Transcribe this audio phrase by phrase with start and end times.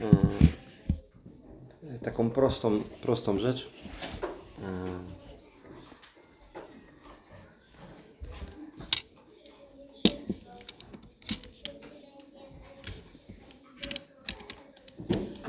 [0.00, 3.70] e, taką prostą, prostą rzecz.
[4.62, 5.20] E,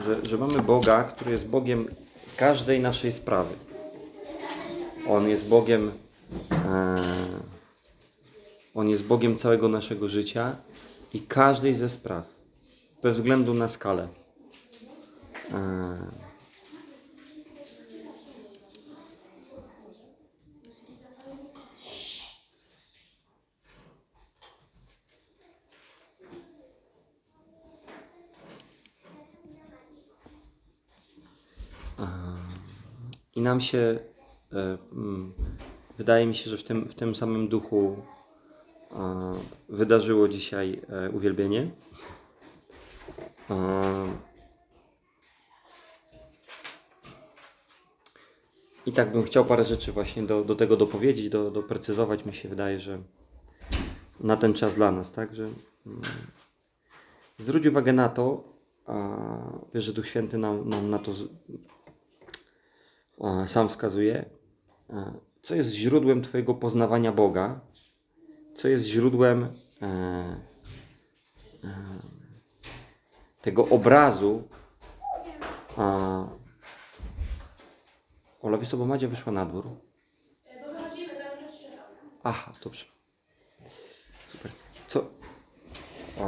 [0.06, 1.88] że, że mamy Boga, który jest Bogiem
[2.38, 3.56] każdej naszej sprawy.
[5.08, 5.92] On jest Bogiem.
[6.52, 6.96] E,
[8.76, 10.56] on jest Bogiem całego naszego życia
[11.14, 12.26] i każdej ze spraw,
[13.04, 14.08] bez względu na skalę.
[15.54, 16.32] E,
[33.36, 34.00] I nam się,
[34.54, 35.34] e, mm,
[35.98, 37.98] wydaje mi się, że w tym, w tym samym duchu
[38.92, 39.32] e,
[39.70, 41.72] wydarzyło dzisiaj e, uwielbienie.
[48.92, 52.26] I tak bym chciał parę rzeczy właśnie do, do tego dopowiedzieć, do, doprecyzować.
[52.26, 53.02] Mi się wydaje, że
[54.20, 55.36] na ten czas dla nas, tak?
[55.36, 56.02] Że, mm,
[57.40, 58.44] zwróć uwagę na to,
[58.86, 59.18] a
[59.74, 61.12] wiesz, że Duch Święty nam, nam na to
[63.22, 64.26] e, sam wskazuje,
[64.90, 67.60] e, co jest źródłem Twojego poznawania Boga,
[68.56, 69.86] co jest źródłem e,
[71.64, 71.74] e,
[73.42, 74.44] tego obrazu.
[75.78, 76.41] A,
[78.42, 79.66] Ola, wiesz co, bo Madzia wyszła na dwór.
[82.24, 82.86] Aha, dobrze.
[84.32, 84.52] Super.
[84.88, 85.06] Co,
[86.22, 86.26] a,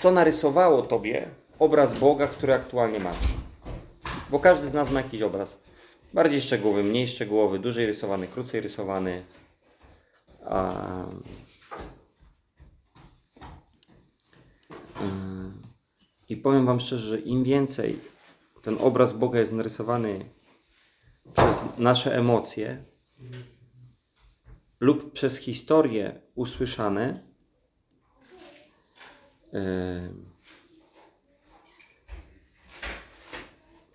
[0.00, 3.16] co narysowało Tobie obraz Boga, który aktualnie masz?
[4.30, 5.58] Bo każdy z nas ma jakiś obraz.
[6.14, 9.24] Bardziej szczegółowy, mniej szczegółowy, dłużej rysowany, krócej rysowany.
[10.44, 10.72] A,
[15.00, 15.62] Ym,
[16.28, 17.98] I powiem Wam szczerze, że im więcej
[18.62, 20.24] ten obraz Boga jest narysowany
[21.36, 22.84] przez nasze emocje
[24.80, 27.22] lub przez historie usłyszane,
[29.54, 30.30] ym,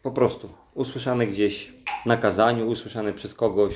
[0.04, 1.74] po prostu usłyszane gdzieś
[2.06, 3.74] na kazaniu, usłyszane przez kogoś,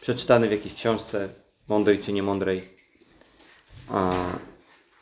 [0.00, 1.28] przeczytane w jakiejś książce,
[1.68, 2.60] mądrej czy niemądrej,
[3.88, 4.12] a,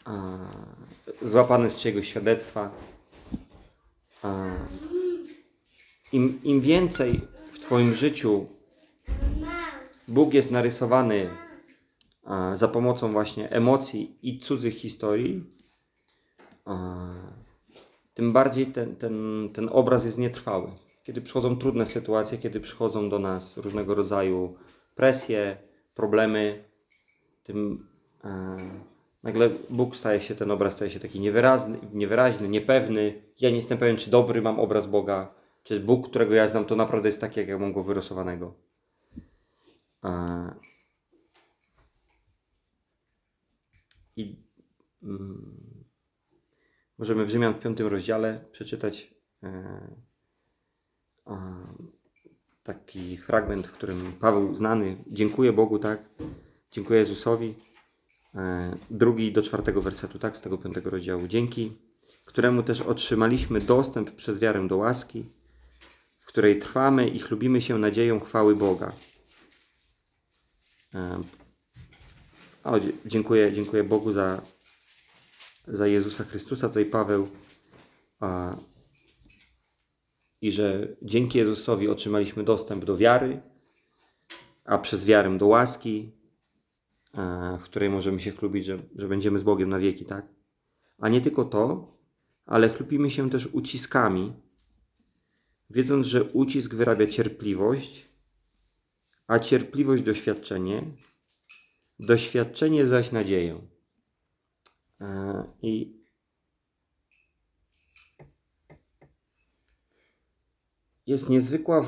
[0.04, 0.38] a,
[1.22, 2.70] złapane z czyjegoś świadectwa.
[4.22, 4.46] A,
[6.12, 7.20] im, Im więcej
[7.68, 8.46] w Twoim życiu
[10.08, 11.28] Bóg jest narysowany
[12.52, 15.44] za pomocą właśnie emocji i cudzych historii,
[18.14, 20.70] tym bardziej ten, ten, ten obraz jest nietrwały.
[21.04, 24.54] Kiedy przychodzą trudne sytuacje, kiedy przychodzą do nas różnego rodzaju
[24.94, 25.56] presje,
[25.94, 26.64] problemy,
[27.44, 27.86] tym
[29.22, 33.22] nagle Bóg staje się, ten obraz staje się taki niewyraźny, niewyraźny, niepewny.
[33.40, 35.37] Ja nie jestem pewien, czy dobry mam obraz Boga,
[35.68, 38.54] czy Bóg, którego ja znam, to naprawdę jest taki, jak ja mam go wyrysowanego.
[40.04, 40.54] E,
[44.16, 44.36] I
[45.02, 45.84] mm,
[46.98, 49.80] Możemy w Rzymian w piątym rozdziale przeczytać e,
[52.62, 56.02] taki fragment, w którym Paweł znany dziękuję Bogu, tak?
[56.70, 57.54] Dziękuję Jezusowi.
[58.34, 60.36] E, drugi do czwartego wersetu, tak?
[60.36, 61.28] Z tego piątego rozdziału.
[61.28, 61.72] Dzięki,
[62.24, 65.37] któremu też otrzymaliśmy dostęp przez wiarę do łaski,
[66.38, 68.92] której trwamy i chlubimy się nadzieją chwały Boga.
[70.94, 71.22] E,
[72.64, 72.74] o,
[73.06, 74.42] dziękuję, dziękuję Bogu za,
[75.66, 77.28] za Jezusa Chrystusa, tutaj Paweł,
[78.20, 78.56] a,
[80.40, 83.40] i że dzięki Jezusowi otrzymaliśmy dostęp do wiary,
[84.64, 86.12] a przez wiarę do łaski,
[87.12, 90.26] a, w której możemy się chlubić, że, że będziemy z Bogiem na wieki, tak?
[90.98, 91.94] A nie tylko to,
[92.46, 94.47] ale chlubimy się też uciskami,
[95.70, 98.08] wiedząc, że ucisk wyrabia cierpliwość,
[99.26, 100.82] a cierpliwość doświadczenie,
[102.00, 103.60] doświadczenie zaś nadzieję.
[105.00, 105.98] E, I
[111.06, 111.82] jest niezwykła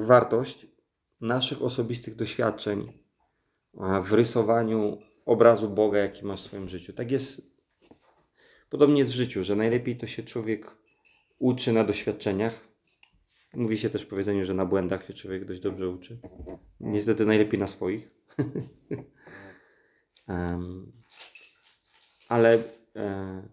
[0.00, 0.66] wartość
[1.20, 2.92] naszych osobistych doświadczeń
[3.80, 6.92] e, w rysowaniu obrazu Boga, jaki masz w swoim życiu.
[6.92, 7.56] Tak jest,
[8.70, 10.76] podobnie jest w życiu, że najlepiej to się człowiek
[11.38, 12.67] uczy na doświadczeniach.
[13.54, 16.20] Mówi się też w powiedzeniu, że na błędach się człowiek dość dobrze uczy.
[16.80, 18.08] Niestety najlepiej na swoich.
[20.28, 20.92] Em,
[22.28, 22.62] ale
[22.96, 23.48] e,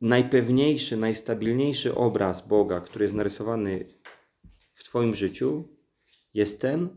[0.00, 3.84] najpewniejszy, najstabilniejszy obraz Boga, który jest narysowany
[4.74, 5.68] w Twoim życiu,
[6.34, 6.96] jest ten,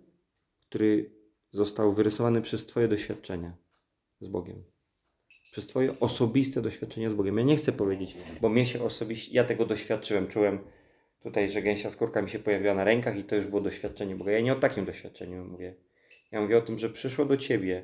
[0.60, 1.16] który
[1.52, 3.58] został wyrysowany przez Twoje doświadczenia
[4.20, 4.64] z Bogiem.
[5.52, 7.38] przez Twoje osobiste doświadczenie z Bogiem.
[7.38, 10.60] Ja nie chcę powiedzieć, bo mnie się osobiście, ja tego doświadczyłem, czułem
[11.26, 14.32] tutaj, że gęsia skórka mi się pojawiła na rękach i to już było doświadczenie Boga.
[14.32, 15.74] Ja nie o takim doświadczeniu mówię.
[16.32, 17.84] Ja mówię o tym, że przyszło do Ciebie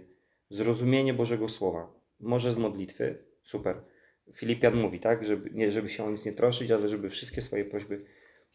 [0.49, 1.93] zrozumienie Bożego Słowa.
[2.19, 3.75] Może z modlitwy, super.
[4.33, 7.65] Filipian mówi, tak, żeby, nie, żeby się o nic nie troszyć, ale żeby wszystkie swoje
[7.65, 8.05] prośby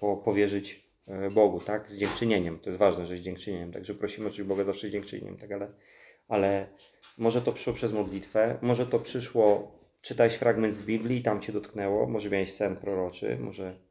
[0.01, 2.59] po, powierzyć e, Bogu, tak, z dziękczynieniem.
[2.59, 5.73] To jest ważne, że z dziękczynieniem, także prosimy oczywiście Boga zawsze z dziękczynieniem, tak, ale,
[6.29, 6.67] ale
[7.19, 9.73] może to przyszło przez modlitwę, może to przyszło,
[10.03, 13.86] czytałeś fragment z Biblii i tam Cię dotknęło, może miałeś sen proroczy, może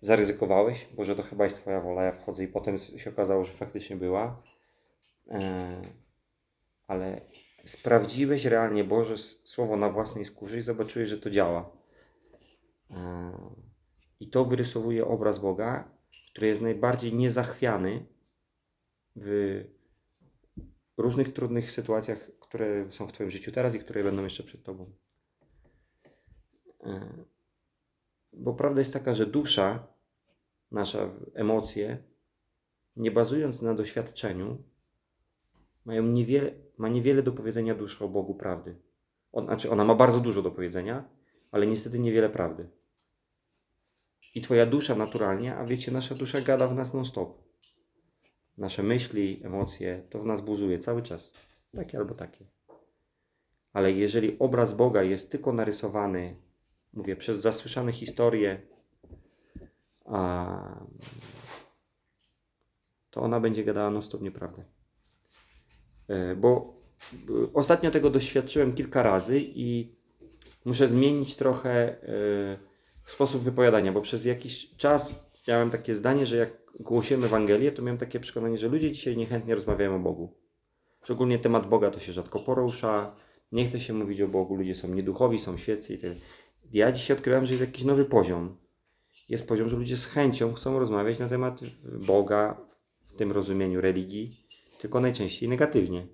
[0.00, 3.52] zaryzykowałeś, bo że to chyba jest Twoja wola, ja wchodzę i potem się okazało, że
[3.52, 4.42] faktycznie była.
[5.30, 5.82] E,
[6.86, 7.20] ale
[7.64, 11.70] sprawdziłeś realnie Boże Słowo na własnej skórze i zobaczyłeś, że to działa.
[12.90, 13.32] E,
[14.20, 15.88] I to wyrysowuje obraz Boga,
[16.30, 18.06] który jest najbardziej niezachwiany
[19.16, 19.64] w
[20.96, 24.92] różnych trudnych sytuacjach, które są w Twoim życiu teraz i które będą jeszcze przed Tobą.
[28.38, 29.86] Bo prawda jest taka, że dusza,
[30.70, 32.02] nasza emocje,
[32.96, 34.62] nie bazując na doświadczeniu,
[35.84, 38.76] mają niewiele, ma niewiele do powiedzenia dusza o Bogu prawdy.
[39.32, 41.08] On, znaczy, ona ma bardzo dużo do powiedzenia,
[41.50, 42.68] ale niestety niewiele prawdy.
[44.34, 47.42] I Twoja dusza naturalnie, a wiecie, nasza dusza gada w nas non-stop.
[48.58, 51.32] Nasze myśli, emocje, to w nas buzuje cały czas.
[51.76, 52.46] Takie albo takie.
[53.72, 56.36] Ale jeżeli obraz Boga jest tylko narysowany,
[56.92, 58.62] mówię, przez zasłyszane historie,
[60.04, 60.84] a,
[63.10, 64.64] to ona będzie gadała non-stop nieprawdę.
[66.08, 66.80] E, Bo
[67.12, 69.96] e, ostatnio tego doświadczyłem kilka razy i
[70.64, 72.58] muszę zmienić trochę e,
[73.04, 76.50] sposób wypowiadania, bo przez jakiś czas miałem takie zdanie, że jak
[76.80, 80.34] głosiłem Ewangelię, to miałem takie przekonanie, że ludzie dzisiaj niechętnie rozmawiają o Bogu.
[81.02, 83.16] Szczególnie temat Boga to się rzadko porusza,
[83.52, 86.12] nie chce się mówić o Bogu, ludzie są nieduchowi, są świeccy i tak.
[86.72, 88.56] Ja dzisiaj odkryłem, że jest jakiś nowy poziom.
[89.28, 91.60] Jest poziom, że ludzie z chęcią chcą rozmawiać na temat
[92.06, 92.60] Boga
[93.06, 94.46] w tym rozumieniu religii,
[94.78, 96.06] tylko najczęściej negatywnie.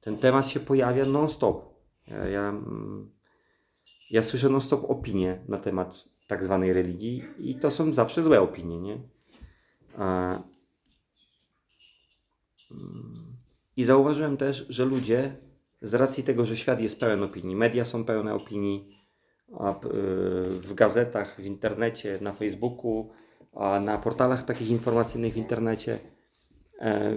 [0.00, 1.74] Ten temat się pojawia non-stop.
[2.06, 3.10] Ja, ja, mm,
[4.10, 8.80] ja słyszę non-stop opinie na temat tak zwanej religii i to są zawsze złe opinie,
[8.80, 8.98] nie?
[9.96, 10.38] A,
[12.70, 13.36] mm,
[13.76, 15.36] I zauważyłem też, że ludzie
[15.82, 19.03] z racji tego, że świat jest pełen opinii, media są pełne opinii,
[20.50, 23.10] w gazetach, w internecie, na Facebooku,
[23.80, 25.98] na portalach takich informacyjnych w internecie,
[26.80, 27.16] e,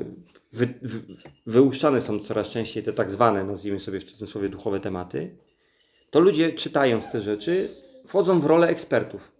[0.54, 1.02] wy, wy,
[1.46, 5.38] wyłuszczane są coraz częściej te tak zwane, nazwijmy sobie w cudzysłowie, duchowe tematy,
[6.10, 7.70] to ludzie czytając te rzeczy
[8.08, 9.32] wchodzą w rolę ekspertów.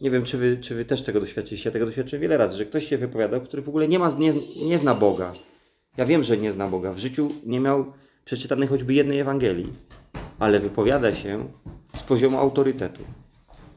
[0.00, 1.68] Nie wiem, czy wy, czy wy też tego doświadczyliście.
[1.68, 4.32] Ja tego doświadczyłem wiele razy, że ktoś się wypowiadał, który w ogóle nie, ma, nie,
[4.66, 5.32] nie zna Boga.
[5.96, 6.92] Ja wiem, że nie zna Boga.
[6.92, 7.92] W życiu nie miał
[8.24, 9.72] przeczytanej choćby jednej Ewangelii,
[10.42, 11.48] ale wypowiada się
[11.94, 13.02] z poziomu autorytetu.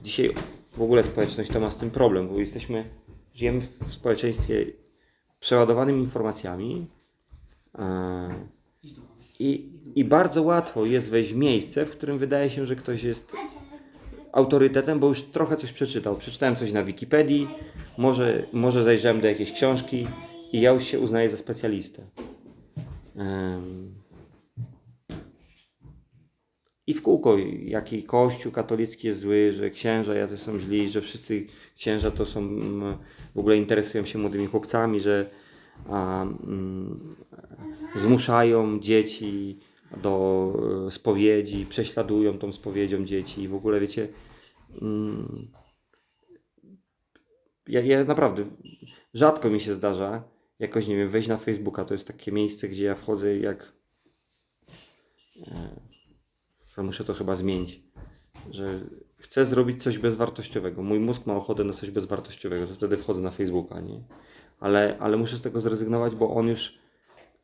[0.03, 0.33] Dzisiaj
[0.71, 2.89] w ogóle społeczność to ma z tym problem, bo jesteśmy,
[3.33, 4.65] żyjemy w społeczeństwie
[5.39, 6.87] przeładowanym informacjami
[7.79, 8.35] e,
[9.39, 13.35] i, i bardzo łatwo jest wejść w miejsce, w którym wydaje się, że ktoś jest
[14.31, 16.15] autorytetem, bo już trochę coś przeczytał.
[16.15, 17.47] Przeczytałem coś na Wikipedii,
[17.97, 20.07] może, może zajrzałem do jakiejś książki
[20.51, 22.03] i ja już się uznaję za specjalistę.
[23.15, 23.95] Em,
[26.87, 31.47] I w kółko, jaki kościół katolicki jest zły, że księża jacy są źli, że wszyscy
[31.75, 32.97] księża to są, mm,
[33.35, 35.29] w ogóle interesują się młodymi chłopcami, że
[35.89, 37.15] a, mm,
[37.95, 39.59] zmuszają dzieci
[40.03, 40.53] do
[40.87, 43.41] e, spowiedzi, prześladują tą spowiedzią dzieci.
[43.41, 44.07] I w ogóle wiecie,
[44.81, 45.47] mm,
[47.67, 48.45] ja, ja naprawdę
[49.13, 50.23] rzadko mi się zdarza
[50.59, 53.73] jakoś, nie wiem, wejść na Facebooka, to jest takie miejsce, gdzie ja wchodzę jak
[55.47, 55.94] e,
[56.83, 57.83] muszę to chyba zmienić,
[58.51, 58.79] że
[59.17, 60.83] chcę zrobić coś bezwartościowego.
[60.83, 64.01] Mój mózg ma ochotę na coś bezwartościowego, to wtedy wchodzę na Facebooka, nie?
[64.59, 66.79] Ale, ale muszę z tego zrezygnować, bo on już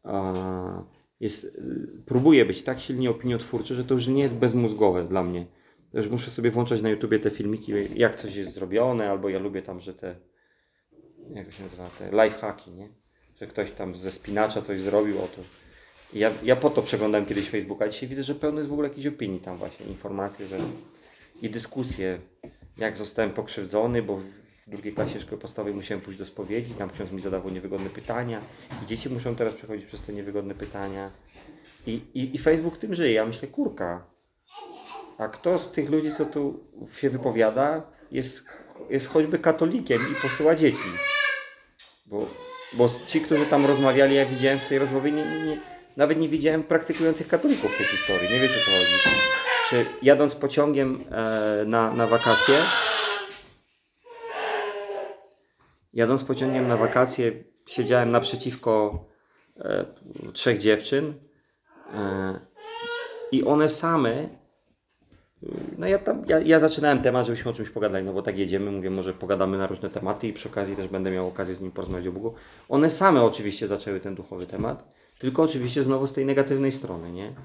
[0.03, 0.33] a,
[1.19, 1.61] jest,
[2.05, 5.45] próbuje być tak silnie opiniotwórczy, że to już nie jest bezmózgowe dla mnie.
[5.93, 9.61] Już muszę sobie włączać na YouTubie te filmiki, jak coś jest zrobione, albo ja lubię
[9.61, 10.15] tam, że te,
[11.33, 12.89] jak to się nazywa, te lifehacki, nie?
[13.35, 15.41] Że ktoś tam ze spinacza coś zrobił, o to.
[16.13, 19.07] Ja, ja po to przeglądałem kiedyś Facebooka, dzisiaj widzę, że pełno jest w ogóle jakichś
[19.07, 20.57] opinii tam właśnie, informacje, że
[21.41, 22.19] i dyskusje,
[22.77, 27.11] jak zostałem pokrzywdzony, bo w drugiej klasie szkoły podstawowej musiałem pójść do spowiedzi, tam ksiądz
[27.11, 28.41] mi zadawał niewygodne pytania
[28.83, 31.09] i dzieci muszą teraz przechodzić przez te niewygodne pytania.
[31.87, 33.13] I, i, i Facebook tym żyje.
[33.13, 34.05] Ja myślę, kurka,
[35.17, 36.59] a kto z tych ludzi, co tu
[36.99, 38.45] się wypowiada, jest,
[38.89, 40.99] jest choćby katolikiem i posyła dzieci?
[42.05, 42.27] Bo,
[42.73, 45.57] bo ci, którzy tam rozmawiali, ja widziałem w tej rozmowie, nie, nie,
[45.97, 48.33] nawet nie widziałem praktykujących katolików w tej historii.
[48.33, 48.91] Nie wiecie o co chodzi.
[49.69, 52.55] Czy jadąc pociągiem e, na, na wakacje,
[55.93, 57.31] jadąc pociągiem na wakacje,
[57.67, 59.05] siedziałem naprzeciwko
[59.57, 59.85] e,
[60.33, 61.13] trzech dziewczyn
[61.93, 62.39] e,
[63.31, 64.41] i one same
[65.77, 68.71] no ja, tam, ja, ja zaczynałem temat, żebyśmy o czymś pogadali, no bo tak jedziemy,
[68.71, 71.71] mówię, może pogadamy na różne tematy i przy okazji też będę miał okazję z nim
[71.71, 72.33] porozmawiać o Bogu.
[72.69, 77.35] One same oczywiście zaczęły ten duchowy temat, tylko oczywiście znowu z tej negatywnej strony, nie?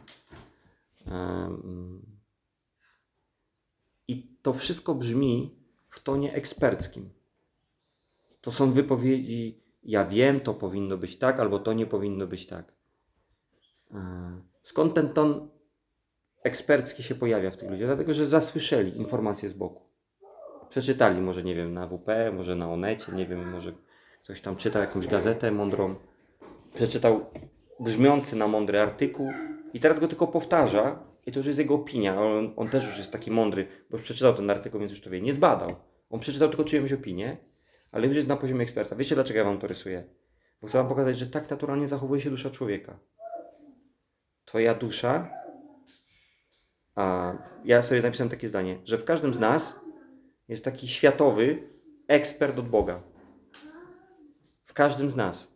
[4.09, 5.54] I to wszystko brzmi
[5.88, 7.11] w tonie eksperckim.
[8.40, 12.73] To są wypowiedzi, ja wiem, to powinno być tak, albo to nie powinno być tak.
[13.95, 15.49] E, Skąd ten ton
[16.42, 17.88] ekspercki się pojawia w tych ludziach?
[17.88, 19.83] Dlatego, że zasłyszeli informacje z boku.
[20.68, 23.73] Przeczytali może, nie wiem, na WP, może na Onecie, nie wiem, może
[24.23, 25.95] ktoś tam czytał jakąś gazetę mądrą.
[26.75, 27.26] Przeczytał
[27.80, 29.33] brzmiący na mądry artykuł
[29.75, 32.23] i teraz go tylko powtarza i to już jest jego opinia.
[32.23, 35.11] On, on też już jest taki mądry, bo już przeczytał ten artykuł, więc już to
[35.11, 35.21] wie.
[35.21, 35.75] Nie zbadał.
[36.11, 37.37] On przeczytał tylko czyjąś opinię,
[37.92, 38.97] ale już jest na poziomie eksperta.
[38.97, 40.04] Wiecie, dlaczego ja wam to rysuję?
[40.62, 42.99] Bo chcę wam pokazać, że tak naturalnie zachowuje się dusza człowieka.
[44.45, 45.30] Twoja dusza
[46.97, 47.33] a
[47.64, 49.80] ja sobie napisałem takie zdanie, że w każdym z nas
[50.49, 51.68] jest taki światowy
[52.09, 53.00] ekspert od Boga.
[54.64, 55.56] W każdym z nas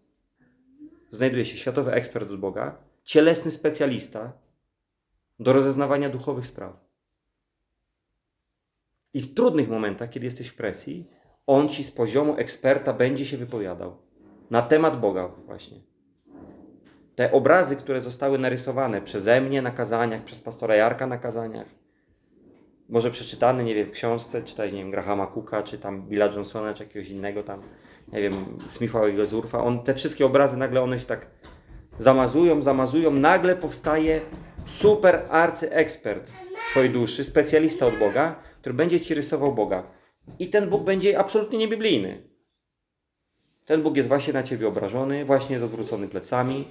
[1.10, 4.32] znajduje się światowy ekspert od Boga, cielesny specjalista
[5.40, 6.72] do rozeznawania duchowych spraw.
[9.14, 11.06] I w trudnych momentach, kiedy jesteś w presji,
[11.46, 13.96] on ci z poziomu eksperta będzie się wypowiadał
[14.50, 15.80] na temat Boga właśnie
[17.20, 21.66] te obrazy, które zostały narysowane przeze mnie na kazaniach, przez pastora Jarka na kazaniach,
[22.90, 26.74] może przeczytane, nie wiem, w książce, czytać, nie wiem, Grahama Cooka, czy tam Billa Johnsona,
[26.74, 27.62] czy jakiegoś innego tam,
[28.12, 31.26] nie wiem, Smitha i Zurfa, on, te wszystkie obrazy, nagle one się tak
[31.98, 34.20] zamazują, zamazują, nagle powstaje
[34.64, 39.82] super arcyekspert w Twojej duszy, specjalista od Boga, który będzie Ci rysował Boga.
[40.38, 42.22] I ten Bóg będzie absolutnie niebiblijny.
[43.66, 46.64] Ten Bóg jest właśnie na Ciebie obrażony, właśnie jest odwrócony plecami,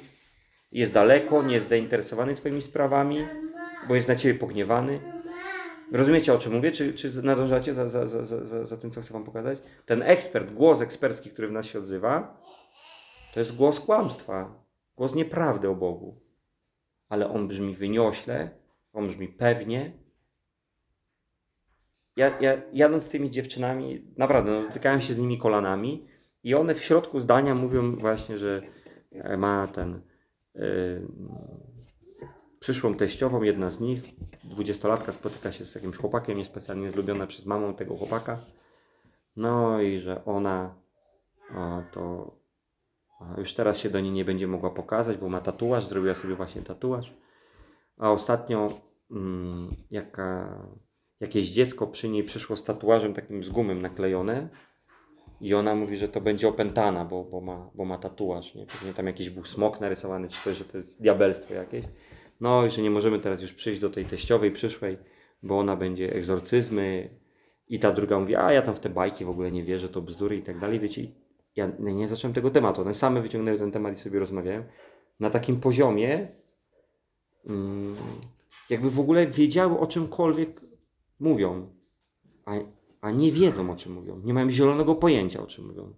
[0.72, 3.28] jest daleko, nie jest zainteresowany Twoimi sprawami,
[3.88, 5.19] bo jest na Ciebie pogniewany.
[5.92, 6.72] Rozumiecie, o czym mówię?
[6.72, 9.60] Czy, czy nadążacie za, za, za, za, za tym, co chcę Wam pokazać?
[9.86, 12.42] Ten ekspert, głos ekspercki, który w nas się odzywa,
[13.34, 14.64] to jest głos kłamstwa,
[14.96, 16.22] głos nieprawdy o Bogu.
[17.10, 18.50] Ale on brzmi wyniośle,
[18.94, 19.92] on brzmi pewnie.
[22.16, 26.08] Ja, ja jadąc tymi dziewczynami, naprawdę, no, dotykałem się z nimi kolanami
[26.44, 28.62] i one w środku zdania mówią właśnie, że
[29.12, 30.02] e, ma ten
[30.56, 31.08] Yy,
[32.60, 34.02] przyszłą teściową, jedna z nich,
[34.44, 38.38] dwudziestolatka spotyka się z jakimś chłopakiem, niespecjalnie zlubiona przez mamą tego chłopaka.
[39.36, 40.76] No i że ona
[41.56, 42.32] a, to
[43.20, 46.36] a, już teraz się do niej nie będzie mogła pokazać, bo ma tatuaż, zrobiła sobie
[46.36, 47.14] właśnie tatuaż.
[47.98, 48.72] A ostatnio
[49.12, 50.60] mm, jaka,
[51.20, 54.50] jakieś dziecko przy niej przyszło z tatuażem takim z gumem naklejone
[55.42, 58.56] i ona mówi, że to będzie opętana, bo, bo, ma, bo ma tatuaż.
[58.56, 58.66] Nie?
[58.66, 61.86] Pewnie tam jakiś był smok narysowany, czy coś, że to jest diabelstwo jakieś.
[62.40, 64.98] No i że nie możemy teraz już przyjść do tej teściowej przyszłej,
[65.44, 67.10] bo ona będzie egzorcyzmy.
[67.68, 70.02] I ta druga mówi, a ja tam w te bajki w ogóle nie wierzę, to
[70.02, 70.80] bzdury i tak dalej.
[70.80, 71.02] Wiecie,
[71.56, 72.82] ja nie, zacząłem tego tematu.
[72.82, 74.64] One same wyciągnęły ten temat i sobie rozmawiają.
[75.20, 76.28] Na takim poziomie,
[77.46, 77.96] mm,
[78.70, 80.62] jakby w ogóle wiedziały o czymkolwiek
[81.20, 81.70] mówią.
[82.46, 82.52] A,
[83.02, 84.22] a nie wiedzą o czym mówią.
[84.24, 85.94] Nie mają zielonego pojęcia o czym mówią.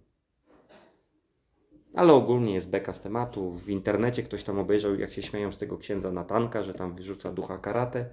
[1.94, 3.52] Ale ogólnie jest beka z tematu.
[3.52, 7.32] W internecie ktoś tam obejrzał, jak się śmieją z tego księdza Natanka, że tam wyrzuca
[7.32, 8.10] ducha karate.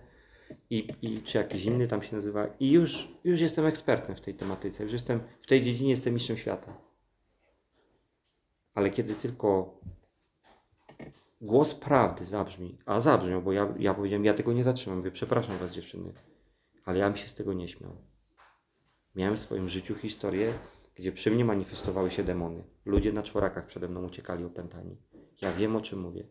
[0.70, 2.48] I, i czy jakiś inny tam się nazywa.
[2.60, 4.84] I już, już jestem ekspertem w tej tematyce.
[4.84, 6.74] Już jestem w tej dziedzinie, jestem mistrzem świata.
[8.74, 9.80] Ale kiedy tylko
[11.42, 14.98] głos prawdy zabrzmi, a zabrzmiał, bo ja, ja powiedziałem, ja tego nie zatrzymam.
[14.98, 16.14] Mówię, przepraszam was dziewczyny,
[16.86, 17.96] ale ja bym się z tego nie śmiał.
[19.16, 20.54] Miałem w swoim życiu historię,
[21.00, 22.63] gdzie przy mnie manifestowały się demony.
[22.86, 24.98] Ludzie na czworakach przede mną uciekali opętani.
[25.41, 26.24] Ja wiem o czym mówię.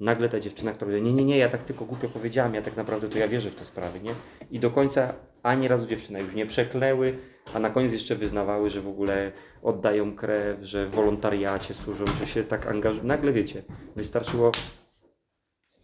[0.00, 2.76] Nagle ta dziewczyna, która powiedziała, nie, nie, nie, ja tak tylko głupio powiedziałam, ja tak
[2.76, 4.14] naprawdę to ja wierzę w te sprawy, nie?
[4.50, 7.18] I do końca ani razu dziewczyna już nie przeklęły,
[7.54, 9.32] a na koniec jeszcze wyznawały, że w ogóle
[9.62, 13.04] oddają krew, że w wolontariacie służą, że się tak angażują.
[13.04, 13.62] Nagle wiecie,
[13.96, 14.52] wystarczyło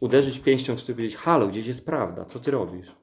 [0.00, 3.00] uderzyć pięścią w stół i powiedzieć, halo, gdzieś jest prawda, co ty robisz?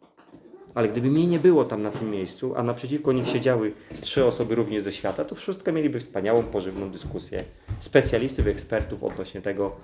[0.77, 4.55] Ale gdyby mnie nie było tam na tym miejscu, a naprzeciwko nich siedziały trzy osoby
[4.55, 7.43] również ze świata, to wszystko mieliby wspaniałą, pożywną dyskusję
[7.79, 9.75] specjalistów, ekspertów odnośnie tego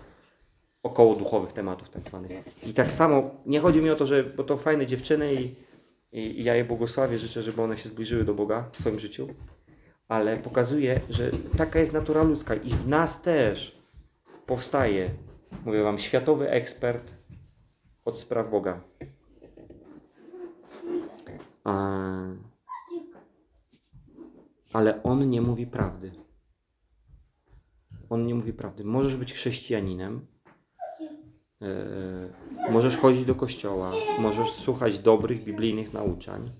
[0.83, 2.31] około duchowych tematów tak zwanych.
[2.67, 5.55] I tak samo, nie chodzi mi o to, że, bo to fajne dziewczyny i,
[6.11, 9.27] i, i ja je błogosławię, życzę, żeby one się zbliżyły do Boga w swoim życiu,
[10.07, 13.77] ale pokazuje, że taka jest natura ludzka i w nas też
[14.45, 15.09] powstaje
[15.65, 17.13] Mówię wam, światowy ekspert
[18.05, 18.81] od spraw Boga.
[24.73, 26.11] Ale on nie mówi prawdy.
[28.09, 28.83] On nie mówi prawdy.
[28.83, 30.27] Możesz być chrześcijaninem,
[31.61, 36.51] e, możesz chodzić do kościoła, możesz słuchać dobrych biblijnych nauczań,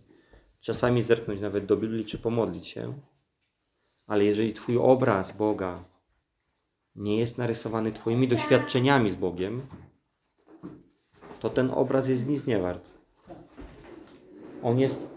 [0.59, 2.93] czasami zerknąć nawet do Biblii czy pomodlić się,
[4.07, 5.83] ale jeżeli Twój obraz Boga
[6.95, 9.61] nie jest narysowany Twoimi doświadczeniami z Bogiem,
[11.39, 12.92] to ten obraz jest nic nie wart.
[14.63, 15.09] On jest,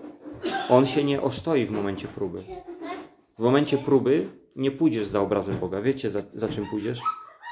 [0.69, 2.43] on się nie ostoi w momencie próby.
[3.39, 5.81] W momencie próby nie pójdziesz za obrazem Boga.
[5.81, 7.01] Wiecie, za, za czym pójdziesz?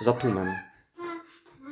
[0.00, 0.54] Za tłumem.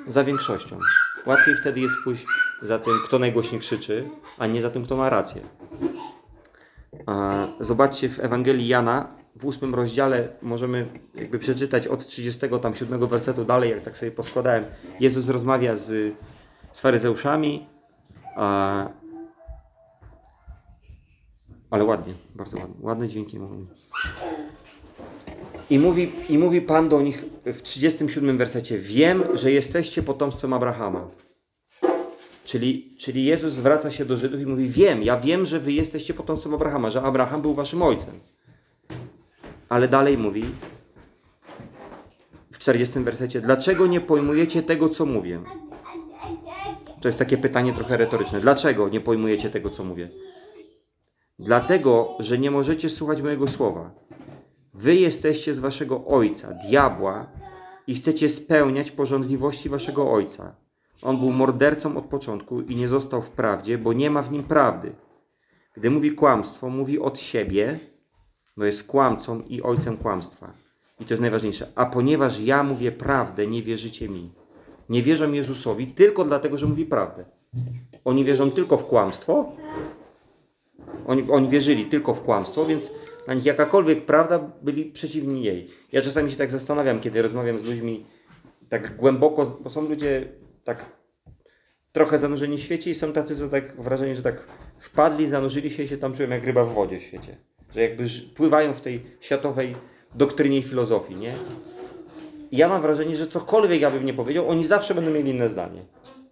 [0.08, 0.78] Za większością.
[1.26, 2.26] Łatwiej wtedy jest pójść
[2.62, 5.42] za tym, kto najgłośniej krzyczy, a nie za tym, kto ma rację.
[7.60, 13.80] Zobaczcie w Ewangelii Jana, w ósmym rozdziale możemy jakby przeczytać od 37 wersetu dalej, jak
[13.80, 14.64] tak sobie poskładałem.
[15.00, 16.14] Jezus rozmawia z,
[16.72, 17.66] z faryzeuszami,
[18.36, 18.88] a,
[21.72, 22.74] ale ładnie, bardzo ładnie.
[22.80, 23.66] Ładne dźwięki mówią.
[25.70, 31.08] I mówi, I mówi Pan do nich w 37 wersecie: Wiem, że jesteście potomstwem Abrahama.
[32.44, 36.14] Czyli, czyli Jezus zwraca się do Żydów i mówi: Wiem, ja wiem, że wy jesteście
[36.14, 38.14] potomstwem Abrahama, że Abraham był waszym ojcem.
[39.68, 40.44] Ale dalej mówi
[42.52, 45.40] w 40 wersecie: Dlaczego nie pojmujecie tego, co mówię?
[47.00, 48.40] To jest takie pytanie trochę retoryczne.
[48.40, 50.08] Dlaczego nie pojmujecie tego, co mówię?
[51.42, 53.90] Dlatego, że nie możecie słuchać mojego słowa.
[54.74, 57.26] Wy jesteście z waszego ojca, diabła,
[57.86, 60.56] i chcecie spełniać porządliwości waszego ojca.
[61.02, 64.42] On był mordercą od początku i nie został w prawdzie, bo nie ma w nim
[64.42, 64.92] prawdy.
[65.74, 67.78] Gdy mówi kłamstwo, mówi od siebie,
[68.56, 70.52] bo jest kłamcą i ojcem kłamstwa.
[71.00, 71.72] I to jest najważniejsze.
[71.74, 74.32] A ponieważ ja mówię prawdę, nie wierzycie mi.
[74.88, 77.24] Nie wierzą Jezusowi tylko dlatego, że mówi prawdę.
[78.04, 79.52] Oni wierzą tylko w kłamstwo,
[81.06, 82.92] oni, oni wierzyli tylko w kłamstwo, więc
[83.24, 85.68] dla nich jakakolwiek prawda byli przeciwni jej.
[85.92, 88.06] Ja czasami się tak zastanawiam, kiedy rozmawiam z ludźmi
[88.68, 90.28] tak głęboko, bo są ludzie
[90.64, 90.84] tak
[91.92, 94.46] trochę zanurzeni w świecie i są tacy, co tak wrażenie, że tak
[94.78, 97.36] wpadli, zanurzyli się i się tam czują jak ryba w wodzie w świecie.
[97.74, 99.74] Że jakby pływają w tej światowej
[100.14, 101.34] doktrynie i filozofii, nie?
[102.50, 105.48] I ja mam wrażenie, że cokolwiek ja bym nie powiedział, oni zawsze będą mieli inne
[105.48, 105.82] zdanie.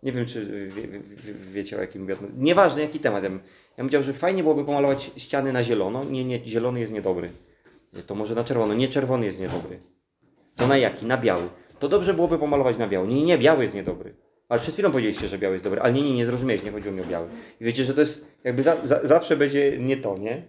[0.03, 2.17] Nie wiem, czy wie, wie, wie, wiecie o jakim mówię.
[2.37, 3.23] Nieważne jaki temat.
[3.25, 3.41] Ja bym,
[3.77, 6.05] powiedział, że fajnie byłoby pomalować ściany na zielono.
[6.05, 7.31] Nie, nie, zielony jest niedobry.
[7.93, 8.75] Nie, To może na czerwono.
[8.75, 9.79] Nie, czerwony jest niedobry.
[10.57, 11.07] To na jaki?
[11.07, 11.49] Na biały.
[11.79, 13.09] To dobrze byłoby pomalować na biały.
[13.09, 14.15] Nie, nie, biały jest niedobry.
[14.49, 15.81] Ale przed chwilą powiedzieliście, że biały jest dobry.
[15.81, 17.29] Ale nie, nie, nie zrozumiałeś, nie chodziło mi o biały.
[17.61, 20.43] I wiecie, że to jest jakby za, za, zawsze będzie nie to, nie?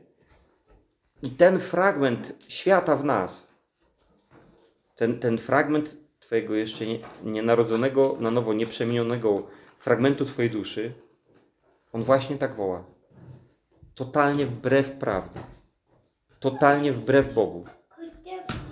[1.23, 3.47] I ten fragment świata w nas,
[4.95, 5.97] ten, ten fragment
[6.31, 9.47] Twojego jeszcze nie, nienarodzonego, na nowo nieprzemienionego
[9.79, 10.93] fragmentu Twojej duszy,
[11.93, 12.83] on właśnie tak woła.
[13.95, 15.39] Totalnie wbrew prawdzie.
[16.39, 17.65] Totalnie wbrew Bogu.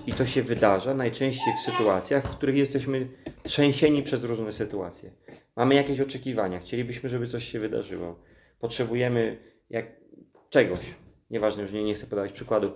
[0.07, 3.07] I to się wydarza najczęściej w sytuacjach, w których jesteśmy
[3.43, 5.11] trzęsieni przez różne sytuacje.
[5.55, 8.19] Mamy jakieś oczekiwania, chcielibyśmy, żeby coś się wydarzyło.
[8.59, 9.37] Potrzebujemy
[9.69, 9.85] jak,
[10.49, 10.95] czegoś.
[11.29, 12.71] Nieważne, już nie, nie chcę podawać przykładu.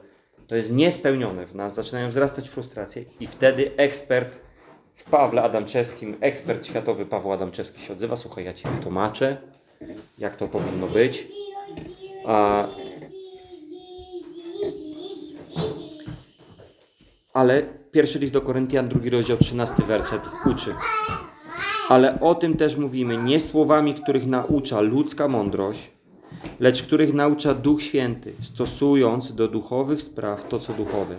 [0.47, 4.39] To jest niespełnione w nas, zaczynają wzrastać frustracje i wtedy ekspert
[4.95, 9.37] w Pawle Adamczewskim, ekspert światowy Paweł Adamczewski się odzywa, słuchaj, ja Ci wytłumaczę,
[10.17, 11.27] jak to powinno być.
[12.25, 12.67] A,
[17.33, 20.75] ale pierwszy list do Koryntian, drugi rozdział, 13 werset uczy.
[21.89, 25.91] Ale o tym też mówimy, nie słowami, których naucza ludzka mądrość,
[26.59, 31.15] lecz których naucza Duch Święty, stosując do duchowych spraw to, co duchowe.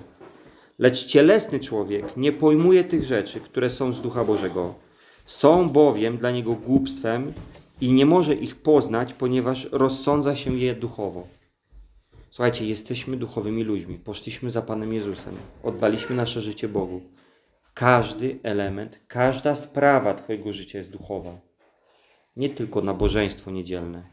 [0.78, 4.74] Lecz cielesny człowiek nie pojmuje tych rzeczy, które są z Ducha Bożego.
[5.26, 7.32] Są bowiem dla niego głupstwem
[7.80, 11.26] i nie może ich poznać, ponieważ rozsądza się je duchowo.
[12.30, 13.98] Słuchajcie, jesteśmy duchowymi ludźmi.
[13.98, 15.34] Poszliśmy za Panem Jezusem.
[15.62, 17.00] Oddaliśmy nasze życie Bogu.
[17.74, 21.40] Każdy element, każda sprawa Twojego życia jest duchowa.
[22.36, 24.04] Nie tylko nabożeństwo niedzielne.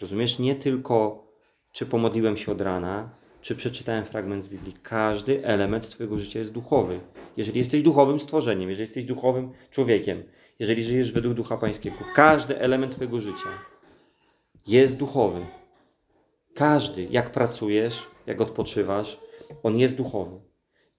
[0.00, 0.38] Rozumiesz?
[0.38, 1.26] Nie tylko,
[1.72, 3.10] czy pomodliłem się od rana,
[3.44, 4.74] czy przeczytałem fragment z Biblii.
[4.82, 7.00] Każdy element Twojego życia jest duchowy.
[7.36, 10.22] Jeżeli jesteś duchowym stworzeniem, jeżeli jesteś duchowym człowiekiem,
[10.58, 13.48] jeżeli żyjesz według Ducha Pańskiego, każdy element Twojego życia
[14.66, 15.40] jest duchowy.
[16.54, 19.20] Każdy, jak pracujesz, jak odpoczywasz,
[19.62, 20.40] on jest duchowy.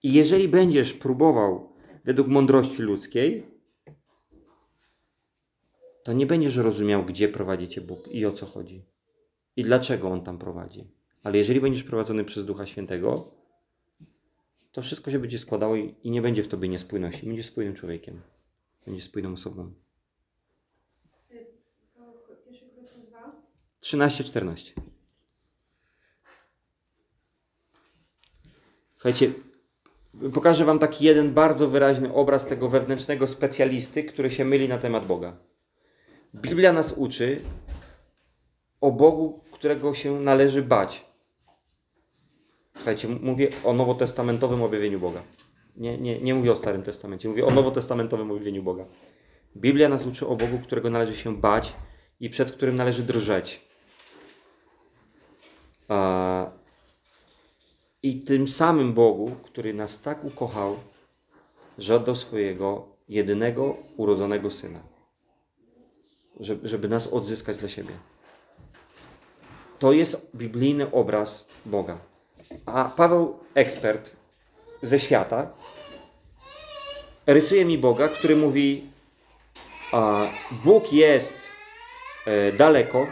[0.04, 1.70] I jeżeli będziesz próbował
[2.04, 3.46] według mądrości ludzkiej,
[6.04, 8.86] to nie będziesz rozumiał, gdzie prowadzi cię Bóg i o co chodzi.
[9.56, 10.95] I dlaczego On tam prowadzi.
[11.26, 13.32] Ale jeżeli będziesz prowadzony przez Ducha Świętego,
[14.72, 17.26] to wszystko się będzie składało i, nie będzie w tobie niespójności.
[17.26, 18.22] Będziesz spójnym człowiekiem.
[18.86, 19.74] będzie spójną osobą.
[21.30, 23.42] Pierwszy Koryntian 2.
[23.82, 24.72] 13-14.
[28.96, 29.32] Słuchajcie,
[30.34, 35.06] pokażę Wam taki jeden bardzo wyraźny obraz tego wewnętrznego specjalisty, który się myli na temat
[35.06, 35.38] Boga.
[36.36, 37.42] Biblia nas uczy
[38.82, 41.15] o Bogu, którego się należy bać.
[42.76, 45.22] Słuchajcie, mówię o nowotestamentowym objawieniu Boga.
[45.78, 48.86] Nie, nie, nie mówię o Starym Testamencie, mówię o nowotestamentowym objawieniu Boga.
[49.58, 51.74] Biblia nas uczy o Bogu, którego należy się bać
[52.20, 53.62] i przed którym należy drżeć.
[58.04, 60.76] I tym samym Bogu, który nas tak ukochał,
[61.78, 64.80] że oddał swojego jedynego urodzonego syna,
[66.40, 67.94] żeby nas odzyskać dla siebie.
[69.80, 72.00] To jest biblijny obraz Boga.
[72.66, 74.12] A Paweł, ekspert
[74.82, 75.48] ze świata,
[77.28, 78.84] rysuje mi Boga, który mówi:
[79.92, 81.38] a, Bóg jest
[82.26, 83.08] e, daleko,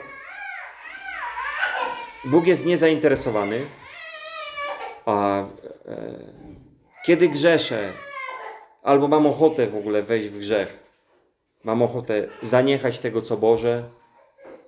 [2.26, 3.66] Bóg jest niezainteresowany,
[5.06, 5.46] a e,
[7.06, 7.94] kiedy grzeszę,
[8.84, 10.84] albo mam ochotę w ogóle wejść w grzech,
[11.64, 13.84] mam ochotę zaniechać tego, co Boże,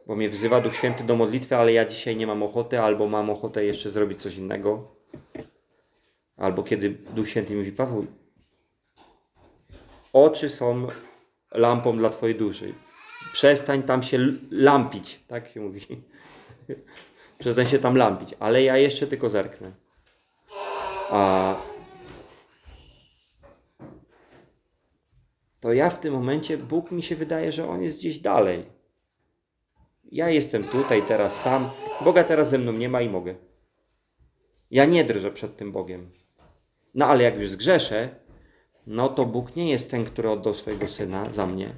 [0.08, 3.30] bo mnie wzywa Duch Święty do modlitwy, ale ja dzisiaj nie mam ochoty, albo mam
[3.30, 4.96] ochotę jeszcze zrobić coś innego.
[6.38, 8.06] Albo kiedy Duch Święty mówi, Paweł,
[10.14, 10.88] oczy są
[11.52, 12.74] lampą dla Twojej duszy.
[13.34, 14.20] Przestań tam się
[14.52, 15.82] lampić, tak się mówi.
[17.40, 19.72] Przestań się tam lampić, ale ja jeszcze tylko zerknę.
[21.10, 21.56] A
[25.60, 28.75] to ja w tym momencie, Bóg mi się wydaje, że On jest gdzieś dalej.
[30.12, 31.70] Ja jestem tutaj teraz sam,
[32.04, 33.36] Boga teraz ze mną nie ma i mogę.
[34.72, 36.10] Ja nie drżę przed tym Bogiem.
[36.94, 38.10] No ale jak już zgrzeszę,
[38.88, 41.74] no to Bóg nie jest ten, który oddał swojego Syna za mnie,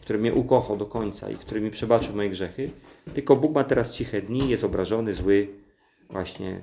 [0.00, 2.70] który mnie ukochał do końca i który mi przebaczył moje grzechy,
[3.14, 5.48] tylko Bóg ma teraz ciche dni, jest obrażony, zły,
[6.10, 6.62] właśnie.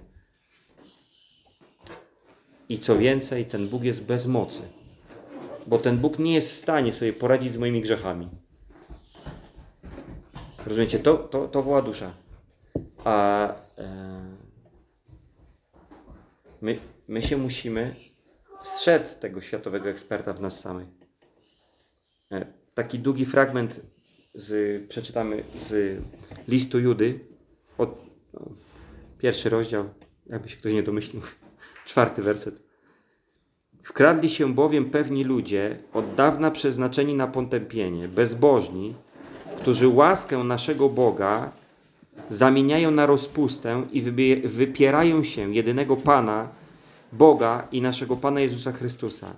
[2.70, 4.62] I co więcej, ten Bóg jest bez mocy,
[5.68, 8.30] bo ten Bóg nie jest w stanie sobie poradzić z moimi grzechami.
[10.66, 11.00] Rozumiecie?
[11.00, 12.14] To, to, to woła dusza.
[13.04, 13.48] A
[13.78, 14.36] e,
[16.62, 17.96] my, my się musimy
[18.62, 20.88] strzec tego światowego eksperta w nas samych.
[22.32, 23.82] E, Taki długi fragment
[24.34, 26.02] z, przeczytamy z
[26.48, 27.20] listu Judy,
[27.78, 28.02] od,
[28.34, 28.42] no,
[29.18, 29.90] pierwszy rozdział,
[30.28, 31.22] jakby się ktoś nie domyślił,
[31.86, 32.62] czwarty werset.
[33.84, 38.96] Wkradli się bowiem pewni ludzie, od dawna przeznaczeni na potępienie, bezbożni,
[39.58, 41.52] którzy łaskę naszego Boga
[42.30, 44.02] zamieniają na rozpustę i
[44.46, 46.50] wypierają się jedynego Pana,
[47.14, 49.36] Boga i naszego Pana Jezusa Chrystusa.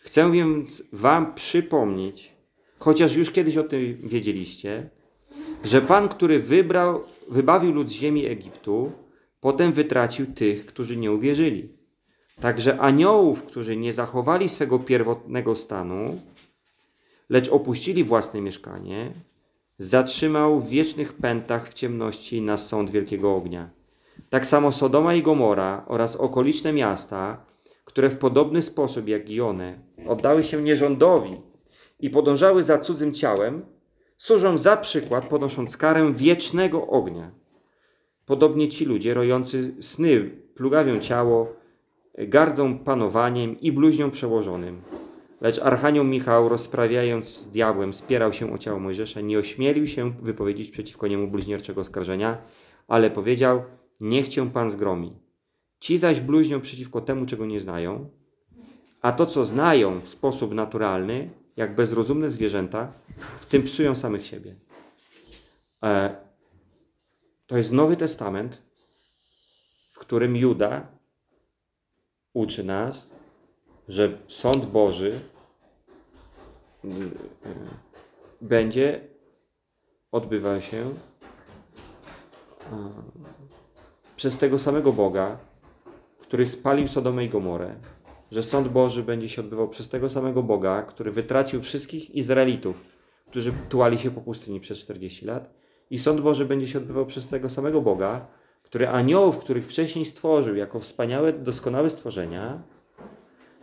[0.00, 2.32] Chcę więc Wam przypomnieć,
[2.78, 4.90] chociaż już kiedyś o tym wiedzieliście,
[5.64, 8.92] że Pan, który wybrał, wybawił lud z ziemi Egiptu,
[9.40, 11.68] potem wytracił tych, którzy nie uwierzyli.
[12.40, 16.20] Także aniołów, którzy nie zachowali swego pierwotnego stanu,
[17.28, 19.12] lecz opuścili własne mieszkanie,
[19.78, 23.70] zatrzymał w wiecznych pętach w ciemności na sąd wielkiego ognia.
[24.30, 27.44] Tak samo Sodoma i Gomora oraz okoliczne miasta,
[27.84, 31.40] które w podobny sposób jak i one oddały się nierządowi
[32.00, 33.64] i podążały za cudzym ciałem,
[34.16, 37.30] służą za przykład, podnosząc karę wiecznego ognia.
[38.26, 41.52] Podobnie ci ludzie, rojący sny, plugawią ciało,
[42.18, 44.82] gardzą panowaniem i bluźnią przełożonym.
[45.40, 50.70] Lecz Archanioł Michał, rozprawiając z diabłem, spierał się o ciało Mojżesza, nie ośmielił się wypowiedzieć
[50.70, 52.38] przeciwko niemu bluźnierczego oskarżenia,
[52.88, 53.62] ale powiedział,
[54.00, 55.12] niech cię Pan zgromi.
[55.80, 58.10] Ci zaś bluźnią przeciwko temu, czego nie znają,
[59.02, 62.92] a to, co znają w sposób naturalny, jak bezrozumne zwierzęta,
[63.40, 64.54] w tym psują samych siebie.
[65.82, 66.16] E,
[67.46, 68.62] to jest Nowy Testament,
[69.92, 70.88] w którym Juda
[72.32, 73.15] uczy nas,
[73.88, 75.20] że sąd Boży
[76.84, 76.92] y, y,
[78.40, 79.00] będzie
[80.12, 80.92] odbywał się y,
[84.16, 85.38] przez tego samego Boga,
[86.18, 87.74] który spalił Sodomę i Gomorę,
[88.30, 92.76] że sąd Boży będzie się odbywał przez tego samego Boga, który wytracił wszystkich Izraelitów,
[93.30, 95.54] którzy tułali się po pustyni przez 40 lat,
[95.90, 98.26] i sąd Boży będzie się odbywał przez tego samego Boga,
[98.62, 102.62] który aniołów, których wcześniej stworzył jako wspaniałe, doskonałe stworzenia,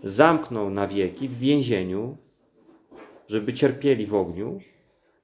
[0.04, 2.18] zamknął na wieki w więzieniu,
[3.28, 4.60] żeby cierpieli w ogniu,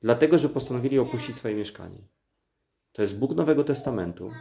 [0.02, 2.02] dlatego że postanowili opuścić swoje mieszkanie.
[2.92, 4.32] To jest Bóg Nowego Testamentu,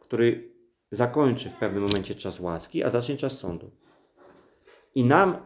[0.00, 0.52] który
[0.90, 3.70] zakończy w pewnym momencie czas łaski, a zacznie czas sądu.
[4.94, 5.36] I nam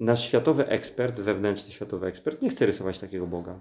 [0.00, 3.58] nasz światowy ekspert, wewnętrzny światowy ekspert, nie chce rysować takiego Boga.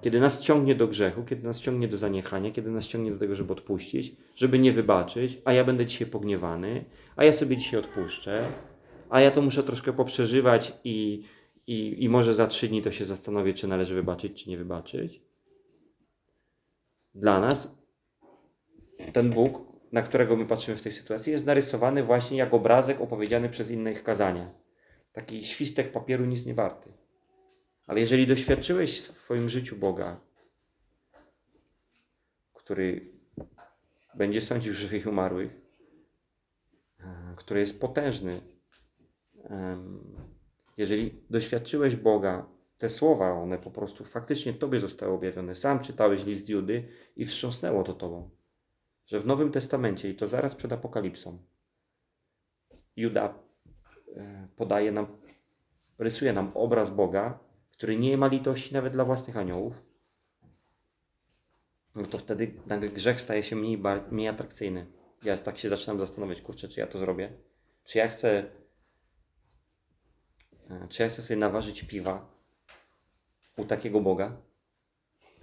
[0.00, 3.34] Kiedy nas ciągnie do grzechu, kiedy nas ciągnie do zaniechania, kiedy nas ciągnie do tego,
[3.34, 6.84] żeby odpuścić, żeby nie wybaczyć, a ja będę dzisiaj pogniewany,
[7.16, 8.44] a ja sobie dzisiaj odpuszczę,
[9.10, 11.22] a ja to muszę troszkę poprzeżywać i,
[11.66, 15.22] i, i może za trzy dni to się zastanowię, czy należy wybaczyć, czy nie wybaczyć.
[17.14, 17.78] Dla nas
[19.12, 19.60] ten Bóg,
[19.92, 24.02] na którego my patrzymy w tej sytuacji, jest narysowany właśnie jak obrazek opowiedziany przez innych
[24.02, 24.50] kazania.
[25.12, 26.92] Taki świstek papieru nic nie warty.
[27.88, 30.20] Ale jeżeli doświadczyłeś w swoim życiu Boga,
[32.54, 33.12] który
[34.14, 35.50] będzie sądził żywych i umarłych,
[37.36, 38.40] który jest potężny,
[40.76, 42.46] jeżeli doświadczyłeś Boga,
[42.78, 45.54] te słowa, one po prostu faktycznie Tobie zostały objawione.
[45.54, 48.30] Sam czytałeś list Judy i wstrząsnęło to Tobą,
[49.06, 51.38] że w Nowym Testamencie, i to zaraz przed Apokalipsą,
[52.96, 53.34] Juda
[54.16, 55.06] e, podaje nam,
[55.98, 57.47] rysuje nam obraz Boga,
[57.78, 59.82] który nie ma litości nawet dla własnych aniołów,
[61.94, 64.86] no to wtedy nagle grzech staje się mniej, mniej atrakcyjny.
[65.22, 67.32] Ja tak się zaczynam zastanawiać, kurczę, czy ja to zrobię?
[67.84, 68.50] Czy ja chcę,
[70.70, 72.30] e, czy ja chcę sobie naważyć piwa
[73.56, 74.36] u takiego Boga?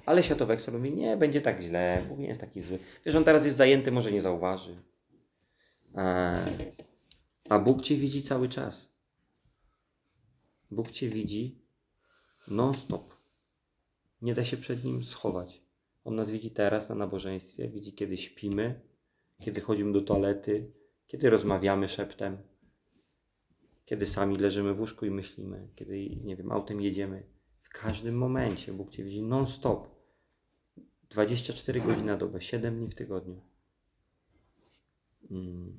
[0.05, 2.79] Ale światowy ekspert mówi, nie, będzie tak źle, Bóg nie jest taki zły.
[3.05, 4.75] Wiesz, on teraz jest zajęty, może nie zauważy.
[5.95, 6.35] E,
[7.49, 8.95] a Bóg Cię widzi cały czas.
[10.71, 11.64] Bóg Cię widzi
[12.47, 13.15] non-stop.
[14.21, 15.61] Nie da się przed Nim schować.
[16.03, 18.81] On nas widzi teraz na nabożeństwie, widzi kiedy śpimy,
[19.39, 20.71] kiedy chodzimy do toalety,
[21.07, 22.37] kiedy rozmawiamy szeptem,
[23.85, 27.23] kiedy sami leżymy w łóżku i myślimy, kiedy, nie wiem, autem jedziemy.
[27.61, 29.95] W każdym momencie Bóg Cię widzi non-stop.
[31.09, 33.41] 24 godziny na dobę, 7 dni w tygodniu.
[35.31, 35.77] Mm.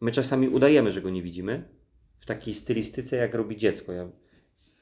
[0.00, 1.68] My czasami udajemy, że Go nie widzimy,
[2.18, 3.92] w takiej stylistyce, jak robi dziecko.
[3.92, 4.08] Ja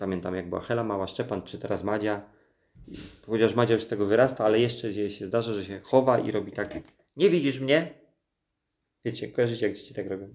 [0.01, 2.23] pamiętam, jak była Hela, mała Szczepan, czy teraz Madzia.
[3.27, 6.53] Chociaż Madzia już z tego wyrasta, ale jeszcze się, zdarza, że się chowa i robi
[6.53, 6.79] tak.
[7.17, 7.95] Nie widzisz mnie?
[9.05, 10.29] Wiecie, kojarzycie, jak dzieci tak robią.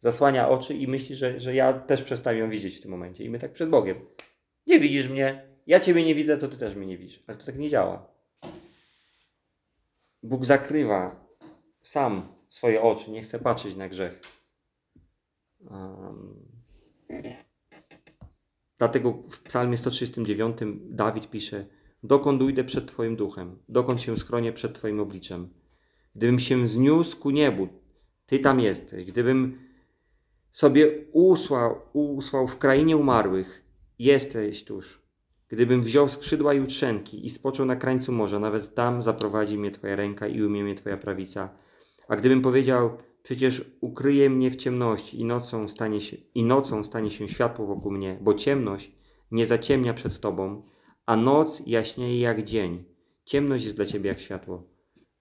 [0.00, 3.24] Zasłania oczy i myśli, że, że ja też przestaję ją widzieć w tym momencie.
[3.24, 3.96] I my tak przed Bogiem.
[4.66, 7.22] Nie widzisz mnie, ja Ciebie nie widzę, to Ty też mnie nie widzisz.
[7.26, 8.08] Ale to tak nie działa.
[10.22, 11.26] Bóg zakrywa
[11.82, 14.20] sam swoje oczy, nie chce patrzeć na grzech.
[15.70, 16.46] Um,
[18.78, 20.56] dlatego w Psalmie 139
[20.90, 21.66] Dawid pisze:
[22.02, 25.48] Dokąd ujdę przed Twoim duchem, dokąd się schronię przed Twoim obliczem.
[26.14, 27.68] Gdybym się zniósł ku niebu,
[28.26, 29.04] Ty tam jesteś.
[29.04, 29.58] Gdybym
[30.52, 33.64] sobie usłał, usłał w krainie umarłych,
[33.98, 35.02] jesteś tuż.
[35.48, 40.26] Gdybym wziął skrzydła jutrzenki i spoczął na krańcu morza, nawet tam zaprowadzi mnie Twoja ręka
[40.26, 41.48] i umie mnie Twoja prawica.
[42.08, 47.10] A gdybym powiedział, przecież ukryje mnie w ciemności i nocą stanie się, i nocą stanie
[47.10, 48.92] się światło wokół mnie, bo ciemność
[49.30, 50.62] nie zaciemnia przed Tobą,
[51.06, 52.84] a noc jaśnieje jak dzień.
[53.24, 54.62] Ciemność jest dla Ciebie jak światło.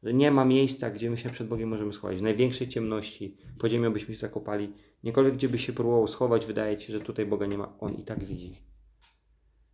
[0.04, 2.18] Nie ma miejsca, gdzie my się przed Bogiem możemy schować.
[2.18, 4.74] W największej ciemności, po ziemią byśmy się zakopali.
[5.04, 7.78] Niekolwiek, gdzie by się próbował schować, wydaje Ci się, że tutaj Boga nie ma.
[7.80, 8.56] On i tak widzi.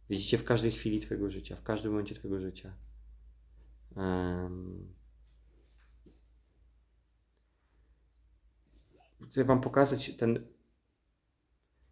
[0.09, 2.73] Widzicie w każdej chwili Twojego życia, w każdym momencie Twojego życia.
[3.97, 4.93] Em,
[9.31, 10.47] Chcę Wam pokazać ten,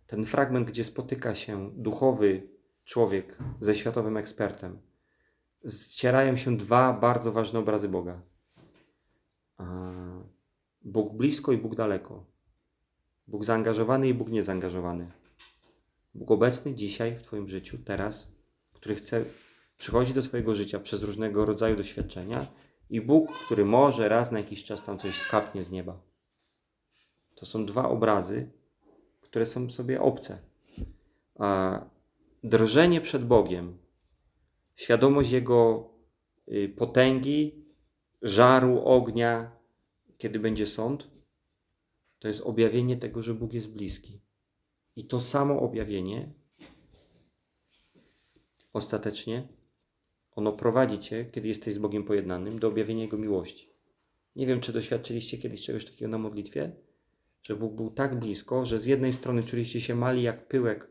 [0.08, 2.50] ten fragment, gdzie spotyka się duchowy
[2.86, 4.80] człowiek ze światowym ekspertem.
[5.68, 8.22] Ścierają się dwa bardzo ważne obrazy Boga.
[10.82, 12.26] Bóg blisko i Bóg daleko.
[13.28, 15.12] Bóg zaangażowany i Bóg niezaangażowany.
[16.14, 18.32] Bóg obecny dzisiaj w Twoim życiu, teraz,
[18.74, 19.26] który chce
[19.78, 22.48] przychodzić do Twojego życia przez różnego rodzaju doświadczenia
[22.90, 26.09] i Bóg, który może raz na jakiś czas tam coś skapnie z nieba.
[27.40, 28.50] To są dwa obrazy,
[29.22, 30.38] które są sobie obce.
[31.36, 31.80] A
[32.44, 33.78] drżenie przed Bogiem,
[34.76, 35.90] świadomość Jego
[36.48, 37.66] y, potęgi,
[38.22, 39.52] żaru, ognia,
[40.18, 41.08] kiedy będzie sąd,
[42.20, 44.22] to jest objawienie tego, że Bóg jest bliski.
[44.96, 46.34] I to samo objawienie
[48.74, 49.48] ostatecznie
[50.36, 53.70] ono prowadzi cię, kiedy jesteś z Bogiem pojednanym, do objawienia Jego miłości.
[54.36, 56.72] Nie wiem, czy doświadczyliście kiedyś czegoś takiego na modlitwie,
[57.50, 60.88] że Bóg był tak blisko, że z jednej strony czuliście się mali jak pyłek,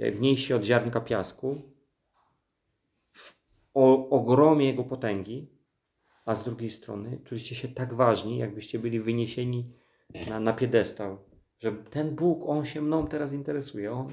[0.00, 1.62] mniejsi od ziarnka piasku,
[3.74, 5.50] w ogromie Jego potęgi,
[6.24, 9.72] a z drugiej strony czuliście się tak ważni, jakbyście byli wyniesieni
[10.28, 11.18] na, na piedestał,
[11.58, 14.12] że ten Bóg, On się mną teraz interesuje, On,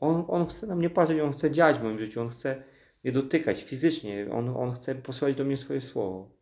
[0.00, 2.62] on, on chce na mnie patrzeć, On chce działać w moim życiu, On chce
[3.04, 6.35] mnie dotykać fizycznie, On, on chce posłać do mnie swoje słowo.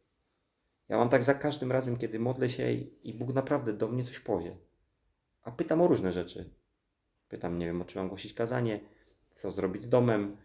[0.88, 4.18] Ja mam tak za każdym razem, kiedy modlę się i Bóg naprawdę do mnie coś
[4.18, 4.56] powie.
[5.42, 6.50] A pytam o różne rzeczy.
[7.28, 8.80] Pytam, nie wiem, o czym mam głosić kazanie,
[9.30, 10.36] co zrobić z domem,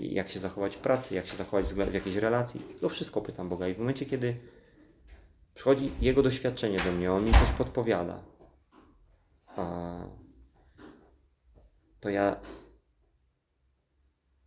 [0.00, 2.60] jak się zachować w pracy, jak się zachować w jakiejś relacji.
[2.80, 3.68] To wszystko pytam Boga.
[3.68, 4.36] I w momencie, kiedy
[5.54, 8.24] przychodzi Jego doświadczenie do mnie, On mi coś podpowiada,
[12.00, 12.40] to ja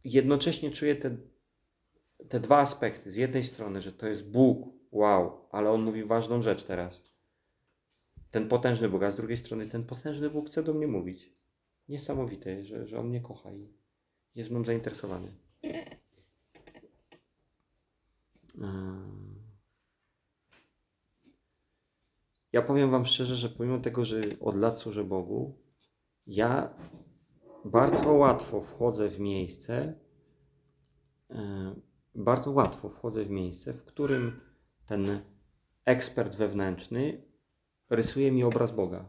[0.03, 1.17] jednocześnie czuję te,
[2.29, 3.11] te dwa aspekty.
[3.11, 7.15] Z jednej strony, że to jest Bóg, wow, ale On mówi ważną rzecz teraz.
[8.31, 11.33] Ten potężny Bóg, a z drugiej strony ten potężny Bóg chce do mnie mówić.
[11.89, 13.67] Niesamowite, że, że On mnie kocha i
[14.35, 15.31] jest mną zainteresowany.
[18.57, 19.35] Ym.
[22.53, 25.57] Ja powiem Wam szczerze, że pomimo tego, że od lat służę Bogu,
[26.27, 26.73] ja
[27.65, 29.93] bardzo łatwo wchodzę w miejsce,
[31.29, 31.75] e,
[32.15, 34.44] bardzo łatwo wchodzę w miejsce, w którym
[34.85, 35.21] ten
[35.85, 37.21] ekspert wewnętrzny
[37.89, 39.05] rysuje mi obraz Boga.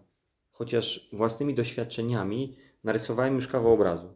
[0.50, 4.14] Chociaż własnymi doświadczeniami narysowałem już kawał obrazu.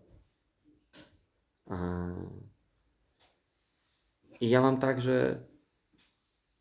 [4.40, 5.40] I ja mam tak, że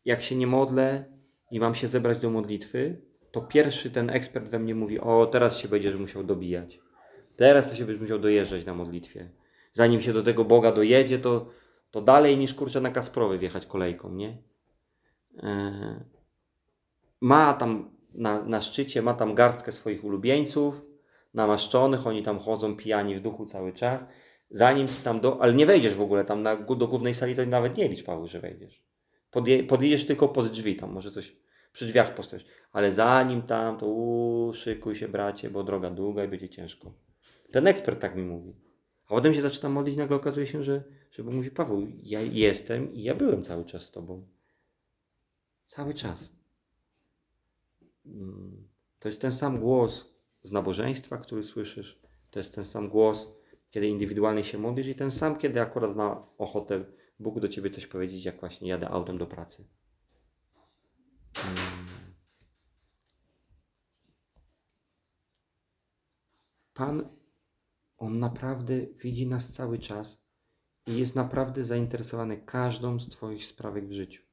[0.04, 1.04] jak się nie modlę
[1.50, 5.58] i mam się zebrać do modlitwy, to pierwszy ten ekspert we mnie mówi: O, teraz
[5.58, 6.80] się będziesz musiał dobijać.
[7.36, 9.30] Teraz to się będziesz musiał dojeżdżać na modlitwie.
[9.72, 11.50] Zanim się do tego Boga dojedzie, to,
[11.90, 14.49] to dalej niż kurczę na Kasprowy wjechać kolejką, nie?
[15.42, 16.04] E,
[17.20, 20.82] ma tam na, na szczycie, ma tam garstkę swoich ulubieńców,
[21.34, 24.04] namaszczonych, oni tam chodzą pijani w duchu cały czas.
[24.50, 25.42] Zanim tam do.
[25.42, 28.28] Ale nie wejdziesz w ogóle tam na, do głównej sali, to nawet nie licz, Paweł,
[28.28, 28.82] że wejdziesz.
[29.30, 31.36] Podje, podjedziesz tylko pod drzwi, tam może coś
[31.72, 32.44] przy drzwiach postoisz.
[32.72, 36.92] Ale zanim tam, to uu, szykuj się, bracie, bo droga długa i będzie ciężko.
[37.52, 38.54] Ten ekspert tak mi mówi.
[39.06, 43.02] A potem się zaczynam modlić, nagle okazuje się, że, że mówi, Paweł, ja jestem i
[43.02, 44.26] ja byłem cały czas z Tobą.
[45.70, 46.32] Cały czas.
[48.06, 52.00] Mm, To jest ten sam głos z nabożeństwa, który słyszysz.
[52.30, 53.28] To jest ten sam głos,
[53.70, 56.84] kiedy indywidualnie się modlisz i ten sam, kiedy akurat ma ochotę
[57.18, 59.68] Bóg do Ciebie coś powiedzieć, jak właśnie jadę autem do pracy.
[61.44, 61.56] Mm.
[66.74, 67.16] Pan,
[67.96, 70.24] On naprawdę widzi nas cały czas
[70.86, 74.29] i jest naprawdę zainteresowany każdą z Twoich sprawek w życiu.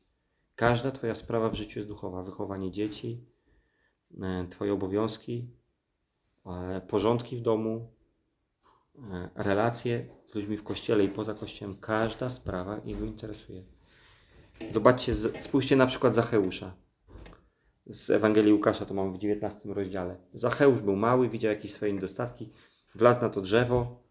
[0.57, 2.23] Każda Twoja sprawa w życiu jest duchowa.
[2.23, 3.25] Wychowanie dzieci,
[4.21, 5.47] e, Twoje obowiązki,
[6.45, 7.91] e, porządki w domu,
[9.11, 11.77] e, relacje z ludźmi w kościele i poza kościołem.
[11.79, 13.63] Każda sprawa Jego interesuje.
[14.71, 16.75] Zobaczcie, spójrzcie na przykład Zacheusza.
[17.85, 20.17] Z Ewangelii Łukasza, to mamy w 19 rozdziale.
[20.33, 22.49] Zacheusz był mały, widział jakieś swoje niedostatki,
[22.95, 24.03] wlazł na to drzewo,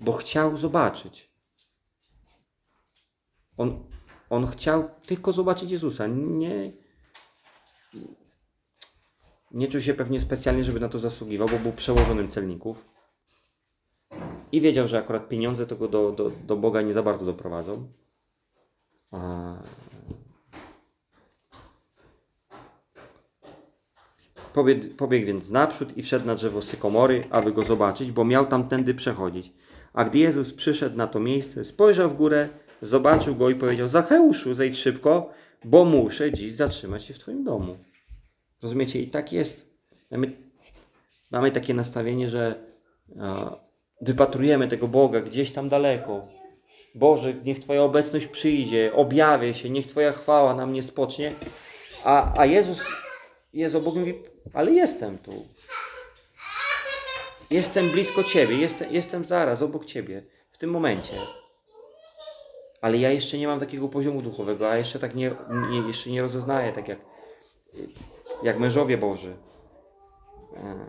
[0.00, 1.30] bo chciał zobaczyć.
[3.56, 3.84] On,
[4.34, 6.06] on chciał tylko zobaczyć Jezusa.
[6.06, 6.72] Nie,
[9.50, 12.84] nie czuł się pewnie specjalnie, żeby na to zasługiwał, bo był przełożonym celników.
[14.52, 17.88] I wiedział, że akurat pieniądze to go do, do, do Boga nie za bardzo doprowadzą.
[19.10, 19.54] A...
[24.52, 28.94] Pobiegł, pobiegł więc naprzód i wszedł na drzewo sykomory, aby go zobaczyć, bo miał tamtędy
[28.94, 29.52] przechodzić.
[29.92, 32.48] A gdy Jezus przyszedł na to miejsce, spojrzał w górę,
[32.82, 35.30] zobaczył go i powiedział: Zacheuszu, zejdź szybko,
[35.64, 37.76] bo muszę dziś zatrzymać się w Twoim domu.
[38.62, 39.00] Rozumiecie?
[39.00, 39.74] I tak jest.
[40.10, 40.32] Mamy,
[41.30, 42.54] mamy takie nastawienie, że
[44.00, 46.28] wypatrujemy tego Boga gdzieś tam daleko.
[46.94, 51.32] Boże, niech Twoja obecność przyjdzie, objawię się, niech Twoja chwała na mnie spocznie.
[52.04, 52.86] A, a Jezus
[53.52, 54.14] jest obok mówi,
[54.52, 55.46] ale jestem tu.
[57.50, 61.12] Jestem blisko Ciebie, jestem, jestem zaraz obok Ciebie, w tym momencie.
[62.84, 65.30] Ale ja jeszcze nie mam takiego poziomu duchowego, a jeszcze tak nie,
[65.70, 66.98] nie, jeszcze nie rozeznaję, tak jak,
[68.42, 69.36] jak mężowie Boży.
[70.56, 70.86] E,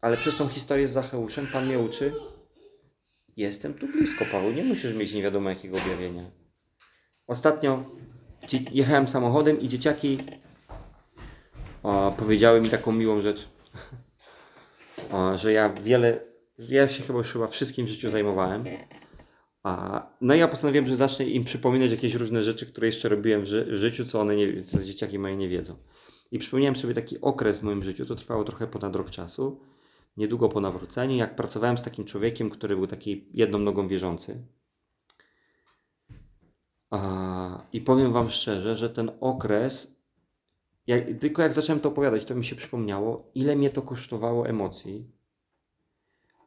[0.00, 2.12] Ale przez tą historię z Zacheuszem Pan mnie uczy,
[3.36, 6.22] jestem tu blisko, Paweł, nie musisz mieć nie wiadomo jakiego objawienia.
[7.26, 7.84] Ostatnio
[8.72, 10.18] jechałem samochodem i dzieciaki
[11.82, 13.48] o, powiedziały mi taką miłą rzecz,
[15.12, 16.20] o, że ja wiele,
[16.58, 18.64] ja się chyba już chyba wszystkim w życiu zajmowałem.
[19.64, 23.42] A, no i ja postanowiłem, że zacznę im przypominać jakieś różne rzeczy, które jeszcze robiłem
[23.42, 25.76] w, ży- w życiu, co one nie, co dzieciaki moje nie wiedzą.
[26.30, 29.60] I przypomniałem sobie taki okres w moim życiu, to trwało trochę ponad rok czasu,
[30.16, 34.46] niedługo po nawróceniu, jak pracowałem z takim człowiekiem, który był taki jedną nogą wierzący.
[36.90, 40.00] A, I powiem Wam szczerze, że ten okres,
[40.86, 45.10] jak, tylko jak zacząłem to opowiadać, to mi się przypomniało, ile mnie to kosztowało emocji.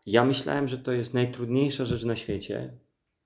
[0.05, 2.77] Ja myślałem, że to jest najtrudniejsza rzecz na świecie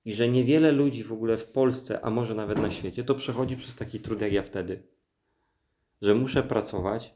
[0.04, 3.56] i że niewiele ludzi w ogóle w Polsce, a może nawet na świecie, to przechodzi
[3.56, 4.82] przez taki trud jak ja wtedy.
[6.02, 7.14] Że muszę pracować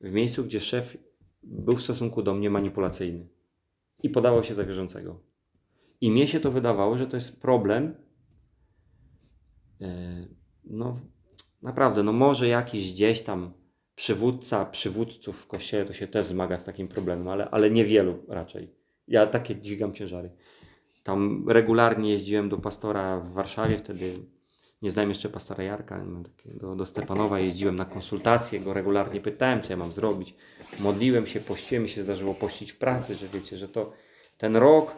[0.00, 0.96] w miejscu, gdzie szef
[1.42, 3.28] był w stosunku do mnie manipulacyjny
[4.02, 5.20] i podawał się za wierzącego.
[6.00, 7.94] I mnie się to wydawało, że to jest problem.
[9.80, 10.26] e,
[10.64, 11.00] No,
[11.62, 13.52] naprawdę, no może jakiś gdzieś tam
[13.94, 18.74] przywódca przywódców w kościele to się też zmaga z takim problemem, ale, ale niewielu raczej.
[19.08, 20.30] Ja takie dźwigam ciężary.
[21.02, 24.18] Tam regularnie jeździłem do pastora w Warszawie, wtedy
[24.82, 26.04] nie znałem jeszcze pastora Jarka,
[26.44, 30.34] do, do Stepanowa jeździłem na konsultacje, go regularnie pytałem, co ja mam zrobić.
[30.80, 33.92] Modliłem się, pościłem, mi się zdarzyło pościć w pracy, że wiecie, że to
[34.38, 34.94] ten rok,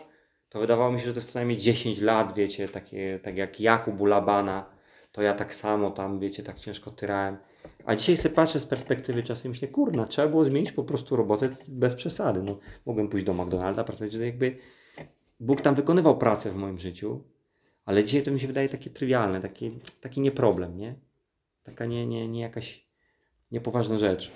[0.49, 3.61] to wydawało mi się, że to jest co najmniej 10 lat, wiecie, takie, tak jak
[3.61, 4.67] Jakub u Labana,
[5.13, 7.37] to ja tak samo tam, wiecie, tak ciężko tyrałem.
[7.85, 11.17] A dzisiaj sobie patrzę z perspektywy czasu i myślę, kurna, trzeba było zmienić po prostu
[11.17, 12.43] robotę bez przesady.
[12.43, 14.57] No, mogłem pójść do McDonalda, pracować, że jakby
[15.41, 17.25] Bóg tam wykonywał pracę w moim życiu,
[17.85, 20.95] ale dzisiaj to mi się wydaje takie trywialne, taki, taki nie problem, nie?
[21.63, 22.89] Taka nie, nie, nie jakaś
[23.51, 24.33] niepoważna rzecz.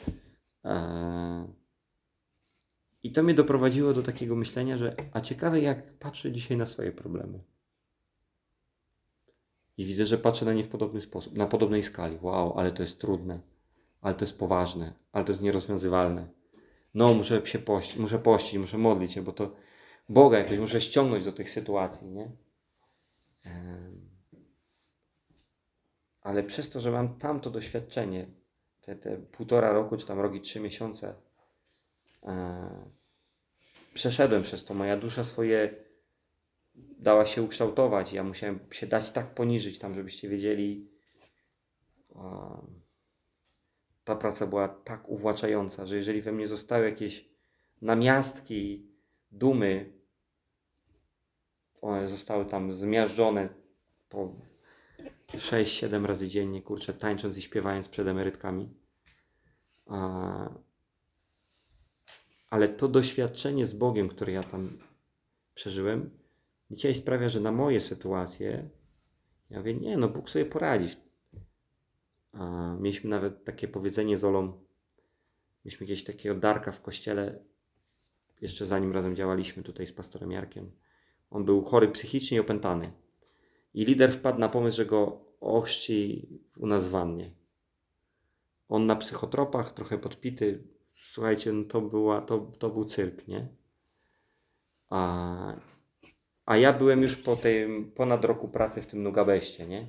[0.64, 1.58] Eee...
[3.02, 6.92] I to mnie doprowadziło do takiego myślenia, że a ciekawe jak patrzę dzisiaj na swoje
[6.92, 7.40] problemy.
[9.76, 12.18] I widzę, że patrzę na nie w podobny sposób, na podobnej skali.
[12.22, 13.40] Wow, ale to jest trudne,
[14.00, 16.28] ale to jest poważne, ale to jest nierozwiązywalne.
[16.94, 19.54] No, muszę się pościć, muszę pościć, muszę modlić się, bo to
[20.08, 22.30] Boga jakoś muszę ściągnąć do tych sytuacji, nie?
[26.20, 28.26] Ale przez to, że mam tamto doświadczenie,
[28.80, 31.14] te, te półtora roku, czy tam rok i trzy miesiące,
[32.22, 32.68] e,
[33.94, 34.74] przeszedłem przez to.
[34.74, 35.74] Moja dusza swoje
[36.98, 38.12] dała się ukształtować.
[38.12, 40.90] Ja musiałem się dać tak poniżyć tam, żebyście wiedzieli.
[42.16, 42.20] e,
[44.04, 47.28] Ta praca była tak uwłaczająca, że jeżeli we mnie zostały jakieś
[47.82, 48.86] namiastki
[49.32, 49.97] dumy,
[51.80, 53.48] one zostały tam zmiażdżone
[54.08, 54.34] po
[55.28, 58.74] 6-7 razy dziennie, kurczę, tańcząc i śpiewając przed emerytkami.
[62.50, 64.78] Ale to doświadczenie z Bogiem, które ja tam
[65.54, 66.10] przeżyłem,
[66.70, 68.68] dzisiaj sprawia, że na moje sytuacje,
[69.50, 70.96] ja mówię, nie, no Bóg sobie poradzi.
[72.78, 74.64] Mieliśmy nawet takie powiedzenie z Olą,
[75.64, 77.44] mieliśmy jakiegoś takiego Darka w kościele,
[78.40, 80.72] jeszcze zanim razem działaliśmy tutaj z pastorem Jarkiem.
[81.30, 82.92] On był chory psychicznie i opętany.
[83.74, 87.30] I lider wpadł na pomysł, że go ochrzci u nas w wannie.
[88.68, 90.62] On na psychotropach, trochę podpity.
[90.92, 93.48] Słuchajcie, no to, była, to, to był cyrk, nie?
[94.90, 95.60] A,
[96.46, 99.86] a ja byłem już po tym ponad roku pracy w tym Nugabeście, nie?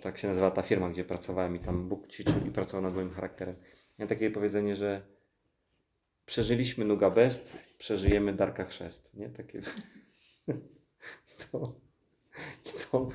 [0.00, 3.10] Tak się nazywa ta firma, gdzie pracowałem i tam Bóg ćwiczył i pracował nad moim
[3.10, 3.56] charakterem.
[3.98, 5.02] Ja takie powiedzenie, że
[6.26, 9.28] przeżyliśmy Nugabest, przeżyjemy Darka Chrzest, nie?
[9.28, 9.60] Takie...
[11.52, 11.74] to...
[12.64, 13.08] I to...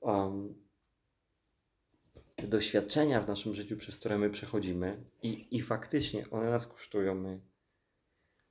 [0.00, 0.64] Um,
[2.36, 7.14] te doświadczenia w naszym życiu, przez które my przechodzimy i, i faktycznie one nas kosztują.
[7.14, 7.40] My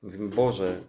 [0.02, 0.82] mówimy, Boże,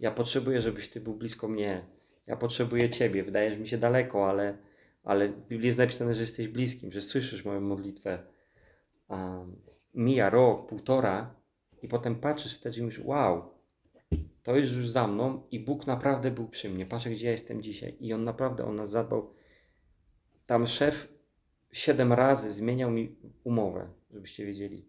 [0.00, 1.84] ja potrzebuję, żebyś Ty był blisko mnie.
[2.26, 3.24] Ja potrzebuję Ciebie.
[3.24, 4.58] Wydajesz mi się daleko, ale,
[5.04, 8.18] ale w Biblii jest napisane, że jesteś bliskim, że słyszysz moją modlitwę.
[9.08, 9.56] Um,
[9.94, 11.34] mija rok, półtora
[11.82, 13.50] i potem patrzysz wstecz i myślisz, wow,
[14.42, 16.86] to jest już za mną i Bóg naprawdę był przy mnie.
[16.86, 17.96] Patrzę, gdzie ja jestem dzisiaj.
[18.00, 19.34] I On naprawdę o nas zadbał.
[20.46, 21.08] Tam szef
[21.72, 24.88] siedem razy zmieniał mi umowę, żebyście wiedzieli.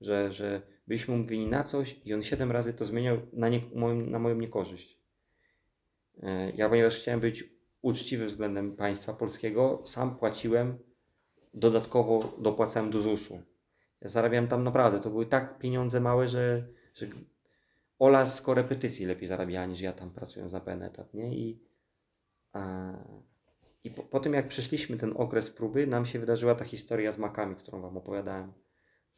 [0.00, 3.60] Że, że byliśmy umówieni na coś i on siedem razy to zmieniał na, nie,
[4.06, 4.98] na moją niekorzyść.
[6.22, 7.44] E, Ja, ponieważ chciałem być
[7.82, 10.78] uczciwy względem państwa polskiego, sam płaciłem,
[11.54, 13.42] dodatkowo dopłacałem do ZUS-u.
[14.00, 17.06] Ja zarabiałem tam naprawdę, to były tak pieniądze małe, że, że
[17.98, 21.36] Ola z korepetycji lepiej zarabiała niż ja tam pracując na pełen etat, nie?
[21.36, 21.62] I,
[22.52, 22.92] a,
[23.84, 27.18] i po, po tym jak przeszliśmy ten okres próby, nam się wydarzyła ta historia z
[27.18, 28.52] makami, którą Wam opowiadałem,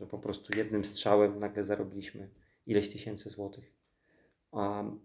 [0.00, 2.30] że po prostu jednym strzałem nagle zarobiliśmy
[2.66, 3.74] ileś tysięcy złotych.
[4.52, 5.00] A, mm,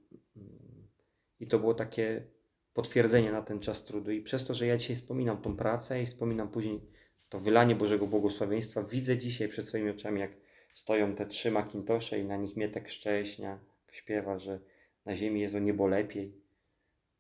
[1.39, 2.27] I to było takie
[2.73, 4.11] potwierdzenie na ten czas trudu.
[4.11, 6.81] I przez to, że ja dzisiaj wspominam tą pracę i wspominam później
[7.29, 10.31] to wylanie Bożego błogosławieństwa, widzę dzisiaj przed swoimi oczami, jak
[10.73, 13.59] stoją te trzy makintosze i na nich Mietek Szcześnia
[13.91, 14.59] śpiewa, że
[15.05, 16.41] na ziemi jest o niebo lepiej.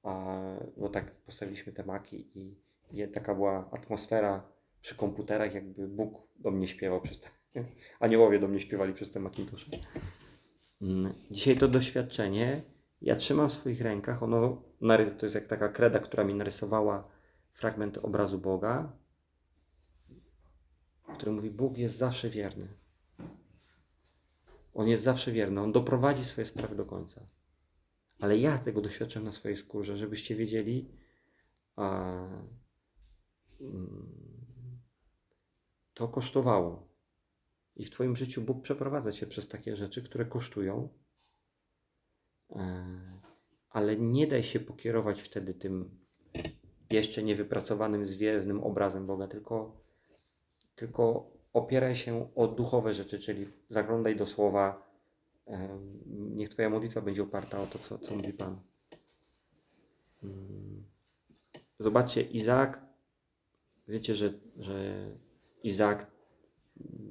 [0.03, 0.41] A,
[0.77, 2.55] no tak postawiliśmy te maki i,
[2.91, 4.43] i taka była atmosfera
[4.81, 7.29] przy komputerach, jakby Bóg do mnie śpiewał przez te,
[7.99, 9.71] aniołowie do mnie śpiewali przez te makintosze.
[10.81, 12.61] Mm, Dzisiaj to doświadczenie
[13.01, 14.61] ja trzymam w swoich rękach, ono
[15.17, 17.07] to jest jak taka kreda, która mi narysowała
[17.51, 18.91] fragment obrazu Boga,
[21.13, 22.67] który mówi, Bóg jest zawsze wierny.
[24.73, 27.27] On jest zawsze wierny, on doprowadzi swoje sprawy do końca.
[28.19, 30.91] Ale ja tego doświadczam na swojej skórze, żebyście wiedzieli,
[31.75, 32.13] a,
[33.61, 34.81] mm,
[35.93, 36.87] to kosztowało.
[37.75, 40.89] I w Twoim życiu Bóg przeprowadza Cię przez takie rzeczy, które kosztują,
[42.49, 43.21] e,
[43.69, 46.01] ale nie daj się pokierować wtedy tym
[46.89, 49.81] jeszcze niewypracowanym, zwiewnym obrazem Boga, tylko,
[50.75, 54.91] tylko opieraj się o duchowe rzeczy, czyli zaglądaj do słowa.
[56.07, 58.59] Niech Twoja modlitwa będzie oparta o to, co, co mówi Pan.
[60.23, 60.83] Mm.
[61.79, 62.81] Zobaczcie, Izaak,
[63.87, 65.07] wiecie, że, że
[65.63, 66.11] Izaak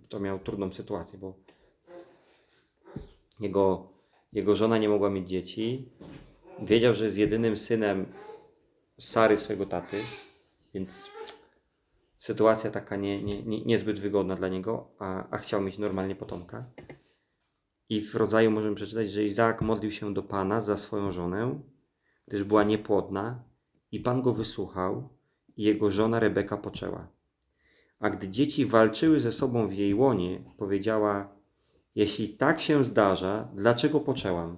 [0.09, 1.34] to miał trudną sytuację, bo
[3.41, 3.88] jego,
[4.32, 5.88] jego żona nie mogła mieć dzieci.
[6.62, 8.07] Wiedział, że jest jedynym synem
[8.99, 10.01] Sary swojego taty,
[10.74, 11.11] więc
[12.21, 16.64] sytuacja taka nie, nie, nie, niezbyt wygodna dla niego, a, a chciał mieć normalnie potomka.
[17.89, 21.61] I w rodzaju możemy przeczytać, że Izaak modlił się do Pana za swoją żonę,
[22.29, 23.45] gdyż była niepłodna,
[23.93, 25.09] i Pan go wysłuchał,
[25.57, 27.09] i jego żona Rebeka poczęła.
[27.99, 31.29] A gdy dzieci walczyły ze sobą w jej łonie, powiedziała:
[31.95, 34.57] Jeśli tak się zdarza, dlaczego poczęłam?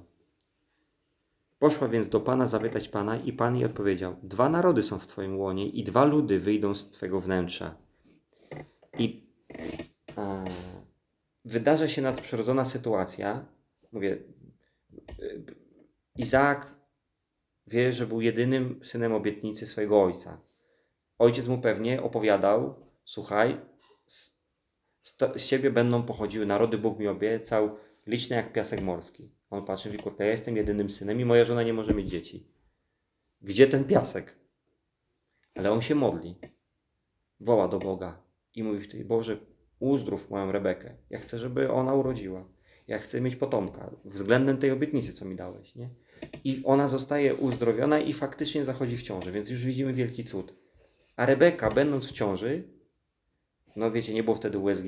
[1.62, 5.38] Poszła więc do Pana zapytać Pana, i Pan jej odpowiedział: Dwa narody są w Twoim
[5.38, 7.76] łonie, i dwa ludy wyjdą z Twego wnętrza.
[8.98, 9.26] I
[10.18, 10.44] e,
[11.44, 13.46] wydarza się nadprzyrodzona sytuacja.
[13.92, 14.18] Mówię,
[15.20, 15.44] y,
[16.16, 16.74] Izaak
[17.66, 20.40] wie, że był jedynym synem obietnicy swojego ojca.
[21.18, 23.60] Ojciec mu pewnie opowiadał: Słuchaj,
[24.06, 24.36] z,
[25.36, 29.41] z ciebie będą pochodziły narody, Bóg mi obiecał, liczne jak piasek morski.
[29.53, 32.46] On patrzy, mówi, kurde, ja jestem jedynym synem i moja żona nie może mieć dzieci.
[33.42, 34.34] Gdzie ten piasek?
[35.55, 36.38] Ale on się modli.
[37.40, 38.22] Woła do Boga
[38.55, 39.36] i mówi wtedy, Boże,
[39.78, 40.96] uzdrów moją Rebekę.
[41.11, 42.48] Ja chcę, żeby ona urodziła.
[42.88, 45.90] Ja chcę mieć potomka względem tej obietnicy, co mi dałeś, nie?
[46.44, 50.55] I ona zostaje uzdrowiona i faktycznie zachodzi w ciąży, więc już widzimy wielki cud.
[51.16, 52.68] A Rebeka, będąc w ciąży,
[53.76, 54.86] no wiecie, nie było wtedy USG,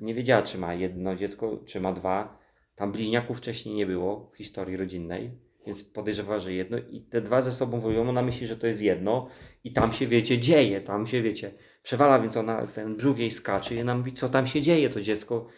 [0.00, 2.43] nie wiedziała, czy ma jedno dziecko, czy ma dwa.
[2.74, 5.30] Tam bliźniaków wcześniej nie było w historii rodzinnej,
[5.66, 8.08] więc podejrzewała, że jedno i te dwa ze sobą wojują.
[8.08, 9.28] Ona myśli, że to jest jedno
[9.64, 11.52] i tam się, wiecie, dzieje, tam się, wiecie,
[11.82, 15.00] przewala, więc ona, ten brzuch jej skacze i ona mówi, co tam się dzieje, to
[15.00, 15.48] dziecko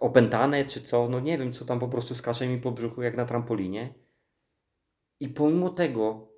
[0.00, 3.16] opętane, czy co, no nie wiem, co tam po prostu skacze mi po brzuchu jak
[3.16, 3.94] na trampolinie.
[5.20, 6.32] I pomimo tego,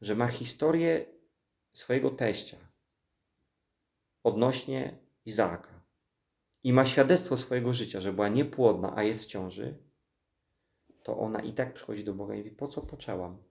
[0.00, 1.06] że ma historię
[1.72, 2.56] swojego teścia
[4.22, 5.77] odnośnie Izaaka
[6.64, 9.78] i ma świadectwo swojego życia, że była niepłodna, a jest w ciąży,
[11.02, 13.42] to ona i tak przychodzi do Boga i mówi, po co poczęłam?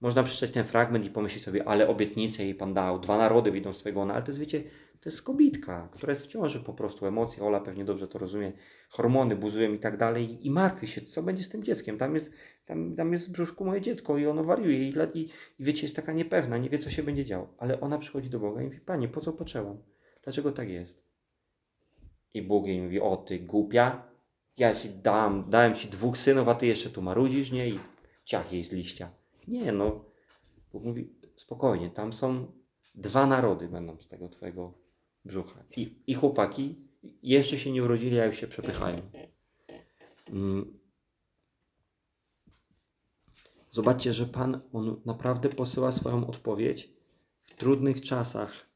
[0.00, 3.72] Można przeczytać ten fragment i pomyśleć sobie, ale obietnicę jej Pan dał, dwa narody wyjdą
[3.72, 4.62] z Twojego ona, ale to jest, wiecie,
[5.00, 8.52] to jest kobitka, która jest w ciąży po prostu, emocje, Ola pewnie dobrze to rozumie,
[8.90, 12.34] hormony buzują i tak dalej i martwi się, co będzie z tym dzieckiem, tam jest,
[12.64, 15.18] tam, tam jest w brzuszku moje dziecko i ono wariuje i, i,
[15.58, 18.40] i wiecie, jest taka niepewna, nie wie, co się będzie działo, ale ona przychodzi do
[18.40, 19.91] Boga i mówi, Panie, po co poczęłam?
[20.22, 21.02] Dlaczego tak jest?
[22.34, 24.02] I Bóg jej mówi, o ty głupia,
[24.56, 27.68] ja ci dam, dałem ci dwóch synów, a ty jeszcze tu marudzisz, nie?
[27.68, 27.78] I
[28.24, 29.10] ciach jej z liścia.
[29.48, 30.04] Nie, no.
[30.72, 32.52] Bóg mówi, spokojnie, tam są
[32.94, 34.74] dwa narody będą z tego twojego
[35.24, 35.64] brzucha.
[35.76, 36.76] I, i chłopaki
[37.22, 39.02] jeszcze się nie urodzili, a już się przepychają.
[40.28, 40.78] Mm.
[43.70, 46.92] Zobaczcie, że Pan, On naprawdę posyła swoją odpowiedź
[47.42, 48.71] w trudnych czasach.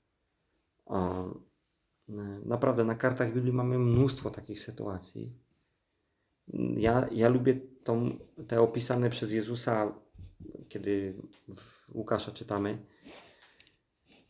[2.45, 5.33] Naprawdę na kartach Biblii mamy mnóstwo takich sytuacji.
[6.77, 8.19] Ja, ja lubię tą,
[8.49, 9.95] te opisane przez Jezusa,
[10.69, 11.15] kiedy
[11.95, 12.79] Łukasza czytamy,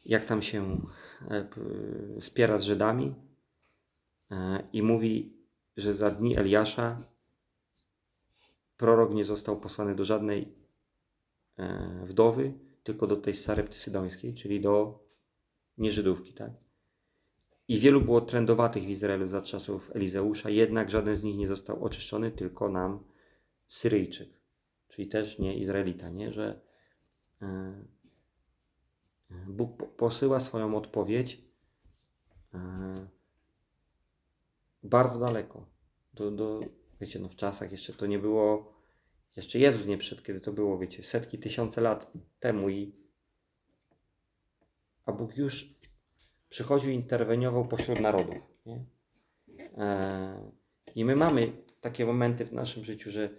[0.07, 0.81] jak tam się
[1.31, 1.49] e,
[2.21, 3.15] spiera z Żydami
[4.31, 5.37] e, i mówi,
[5.77, 6.99] że za dni Eliasza
[8.77, 10.55] prorok nie został posłany do żadnej
[11.59, 15.06] e, wdowy, tylko do tej Sarepty Sydońskiej, czyli do
[15.79, 16.51] nieżydówki, tak?
[17.69, 21.85] I wielu było trędowatych w Izraelu za czasów Elizeusza, jednak żaden z nich nie został
[21.85, 23.05] oczyszczony, tylko nam
[23.69, 24.29] Syryjczyk,
[24.89, 26.33] czyli też nie Izraelita, nie?
[26.33, 26.61] Że
[27.43, 27.85] e,
[29.47, 31.45] Bóg po- posyła swoją odpowiedź
[32.55, 32.59] e,
[34.83, 35.67] bardzo daleko.
[36.15, 36.61] Do, do,
[37.01, 38.75] wiecie, no w czasach jeszcze to nie było,
[39.37, 43.06] jeszcze Jezus nie przyszedł, kiedy to było, wiecie, setki, tysiące lat temu i
[45.07, 45.77] a Bóg już
[46.49, 48.37] przychodził i interweniował pośród narodów.
[48.67, 48.85] Nie?
[49.79, 50.51] E,
[50.95, 53.31] I my mamy takie momenty w naszym życiu, że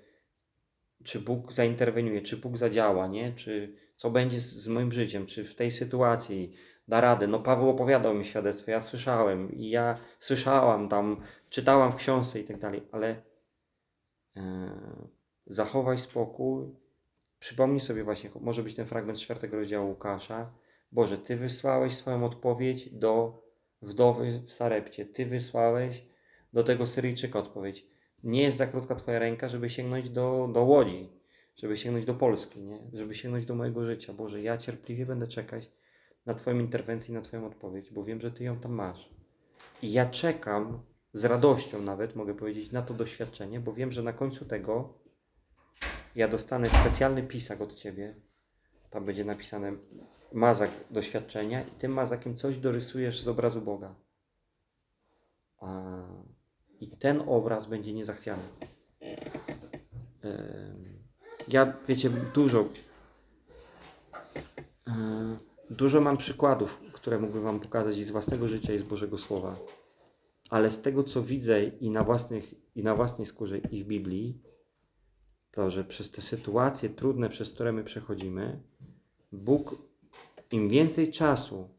[1.03, 3.33] czy Bóg zainterweniuje, czy Bóg zadziała, nie?
[3.33, 6.53] czy co będzie z, moim życiem, czy w tej sytuacji
[6.87, 7.27] da radę.
[7.27, 12.43] No Paweł opowiadał mi świadectwo, ja słyszałem i ja słyszałam tam, czytałam w książce i
[12.43, 13.21] tak dalej, ale
[14.35, 14.69] e,
[15.45, 16.65] zachowaj spokój,
[17.39, 20.51] przypomnij sobie właśnie, może być ten fragment czwartego rozdziału Łukasza,
[20.91, 23.41] Boże, Ty wysłałeś swoją odpowiedź do
[23.81, 25.05] wdowy w Sarepcie.
[25.05, 26.03] Ty wysłałeś
[26.53, 27.87] do tego Syryjczyka odpowiedź.
[28.23, 31.09] Nie jest za krótka Twoja ręka, żeby sięgnąć do, do Łodzi,
[31.55, 32.79] żeby sięgnąć do Polski, nie?
[32.93, 34.13] żeby sięgnąć do mojego życia.
[34.13, 35.71] Boże, ja cierpliwie będę czekać
[36.25, 39.09] na Twoją interwencję na Twoją odpowiedź, bo wiem, że Ty ją tam masz.
[39.81, 40.83] I ja czekam
[41.13, 44.93] z radością nawet, mogę powiedzieć, na to doświadczenie, bo wiem, że na końcu tego
[46.15, 48.15] ja dostanę specjalny pisak od Ciebie.
[48.89, 49.73] Tam będzie napisane
[50.33, 53.95] mazak doświadczenia i tym mazakiem coś dorysujesz z obrazu Boga.
[56.79, 58.43] I ten obraz będzie niezachwiany.
[61.47, 62.65] Ja, wiecie, dużo
[65.69, 69.59] dużo mam przykładów, które mógłbym Wam pokazać i z własnego życia, i z Bożego Słowa.
[70.49, 74.41] Ale z tego, co widzę i na, własnych, i na własnej skórze, i w Biblii,
[75.51, 78.63] to, że przez te sytuacje trudne, przez które my przechodzimy,
[79.31, 79.75] Bóg,
[80.51, 81.69] im więcej czasu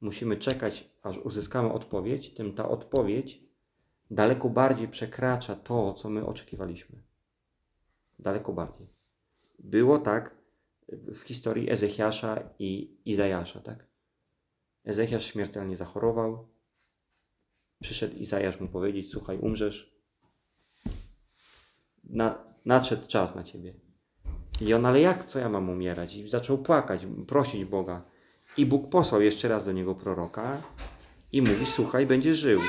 [0.00, 3.40] musimy czekać, aż uzyskamy odpowiedź, tym ta odpowiedź
[4.10, 7.02] daleko bardziej przekracza to, co my oczekiwaliśmy.
[8.18, 8.86] Daleko bardziej.
[9.58, 10.36] Było tak
[10.88, 13.86] w historii Ezechiasza i Izajasza, tak?
[14.84, 16.48] Ezechiasz śmiertelnie zachorował.
[17.82, 19.94] Przyszedł Izajasz mu powiedzieć: Słuchaj, umrzesz.
[22.04, 23.74] Na, nadszedł czas na ciebie.
[24.60, 26.14] I on, ale jak, co ja mam umierać?
[26.14, 28.02] I zaczął płakać, prosić Boga.
[28.56, 30.62] I Bóg posłał jeszcze raz do niego proroka
[31.32, 32.60] i mówi: Słuchaj, będziesz żył.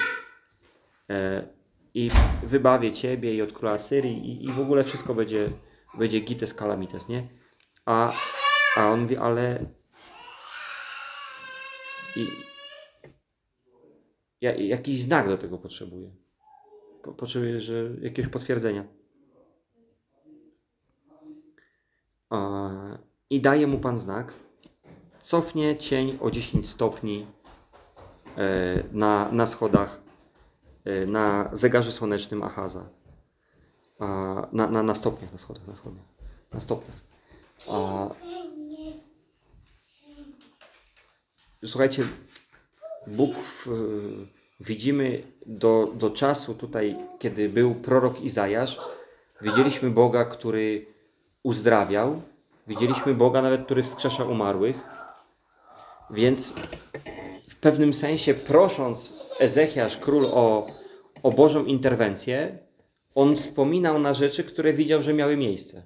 [1.09, 1.47] E,
[1.93, 2.09] I
[2.43, 5.49] wybawię ciebie i od króla Syrii, i, i w ogóle wszystko będzie,
[5.97, 7.27] będzie gites kalamites, nie?
[7.85, 8.13] A,
[8.77, 9.65] a on mówi, ale.
[12.15, 12.27] I,
[14.41, 16.11] ja, jakiś znak do tego potrzebuję.
[17.03, 18.83] Po, potrzebuję że, jakiegoś potwierdzenia.
[18.83, 19.05] A,
[23.29, 24.33] I daje mu pan znak.
[25.21, 27.25] Cofnie cień o 10 stopni
[28.37, 30.01] e, na, na schodach,
[30.85, 32.89] e, na zegarze słonecznym Achaza.
[33.99, 34.05] A,
[34.51, 36.03] na, na, na stopniach, na schodach, na schodach,
[36.53, 36.97] na stopniach.
[37.67, 38.09] A,
[41.65, 42.03] słuchajcie,
[43.07, 43.67] Bóg w,
[44.59, 48.79] widzimy do, do czasu tutaj, kiedy był prorok Izajasz,
[49.41, 50.94] widzieliśmy Boga, który
[51.45, 52.21] uzdrawiał,
[52.67, 54.75] widzieliśmy Boga nawet, który wskrzesza umarłych,
[56.09, 56.53] więc
[57.49, 60.67] w pewnym sensie prosząc Ezechiasz, król o,
[61.23, 62.57] o Bożą interwencję,
[63.15, 65.83] on wspominał na rzeczy, które widział, że miały miejsce.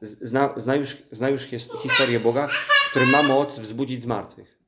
[0.00, 2.48] Z- Zna, zna, już, zna już his- historię Boga,
[2.90, 4.58] który ma moc wzbudzić zmartwych.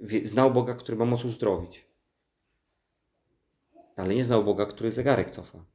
[0.00, 1.86] Wie- Znał Boga, który ma moc uzdrowić.
[3.96, 5.73] Ale nie znał Boga, który zegarek cofa.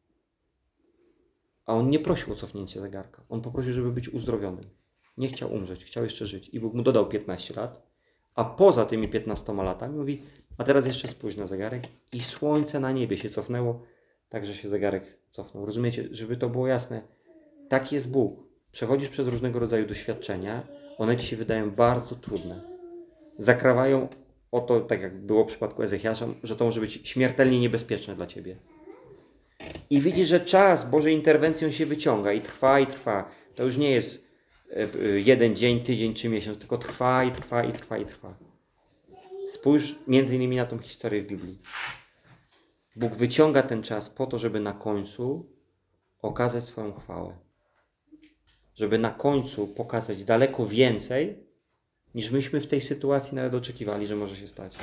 [1.69, 3.23] A on nie prosił o cofnięcie zegarka.
[3.29, 4.65] On poprosił, żeby być uzdrowionym.
[5.17, 6.49] Nie chciał umrzeć, chciał jeszcze żyć.
[6.49, 7.87] I Bóg mu dodał 15 lat.
[8.35, 10.21] A poza tymi 15 latami mówi,
[10.57, 13.81] a teraz jeszcze spójrz na zegarek i słońce na niebie się cofnęło,
[14.29, 15.65] tak że się zegarek cofnął.
[15.65, 17.01] Rozumiecie, żeby to było jasne.
[17.67, 18.43] Taki jest Bóg.
[18.71, 20.67] Przechodzisz przez różnego rodzaju doświadczenia,
[20.97, 22.61] one ci się wydają bardzo trudne.
[23.37, 24.07] Zakrawają
[24.51, 28.27] o to, tak jak było w przypadku Ezechiasza, że to może być śmiertelnie niebezpieczne dla
[28.27, 28.57] ciebie.
[29.89, 33.31] I widzisz, że czas Bożej interwencji się wyciąga i trwa i trwa.
[33.55, 34.31] To już nie jest
[34.71, 34.87] e, e,
[35.19, 38.33] jeden dzień, tydzień czy miesiąc, tylko trwa i trwa i trwa i trwa.
[39.49, 41.59] Spójrz między innymi na tą historię w Biblii.
[42.95, 45.45] Bóg wyciąga ten czas po to, żeby na końcu
[46.21, 47.37] okazać swoją chwałę.
[48.75, 51.37] Żeby na końcu pokazać daleko więcej,
[52.15, 54.77] niż myśmy w tej sytuacji nawet oczekiwali, że może się stać.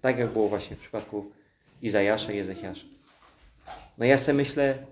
[0.00, 1.30] Tak jak było właśnie w przypadku
[1.82, 2.97] Izajasza i Ezechiasza.
[3.98, 4.86] No ja sobie myślę,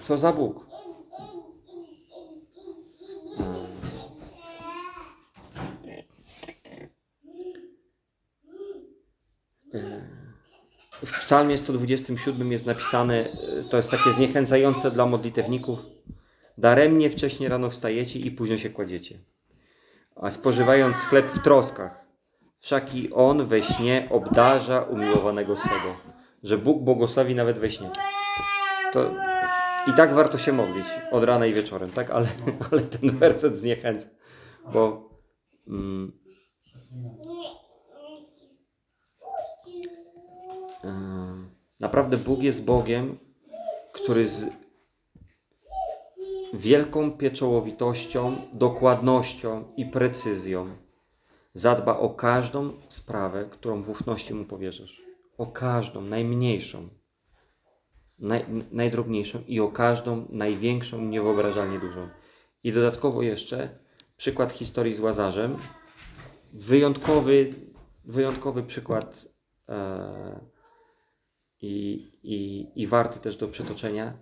[0.00, 0.66] co za Bóg.
[11.06, 13.28] W psalmie 127 jest napisane, e,
[13.70, 15.78] to jest takie zniechęcające dla modlitewników.
[16.58, 19.18] Daremnie wcześnie rano wstajecie i późno się kładziecie.
[20.16, 22.01] A spożywając chleb w troskach,
[22.62, 25.96] wszak i on we śnie obdarza umiłowanego swego.
[26.42, 27.90] Że Bóg błogosławi nawet we śnie.
[28.92, 29.10] To
[29.88, 32.10] i tak warto się modlić od rana i wieczorem, tak?
[32.10, 32.26] Ale,
[32.70, 34.08] ale ten werset zniechęca,
[34.72, 35.10] bo
[35.68, 36.12] mm,
[41.80, 43.18] Naprawdę Bóg jest Bogiem,
[43.92, 44.46] który z
[46.54, 50.66] wielką pieczołowitością, dokładnością i precyzją
[51.54, 55.02] zadba o każdą sprawę, którą w ufności mu powierzysz.
[55.38, 56.88] O każdą, najmniejszą,
[58.18, 62.08] naj, najdrobniejszą i o każdą największą, niewyobrażalnie dużą.
[62.64, 63.78] I dodatkowo jeszcze
[64.16, 65.56] przykład historii z Łazarzem.
[66.52, 67.54] Wyjątkowy,
[68.04, 69.28] wyjątkowy przykład
[69.68, 70.40] e,
[71.60, 74.18] i, i, i warty też do przytoczenia,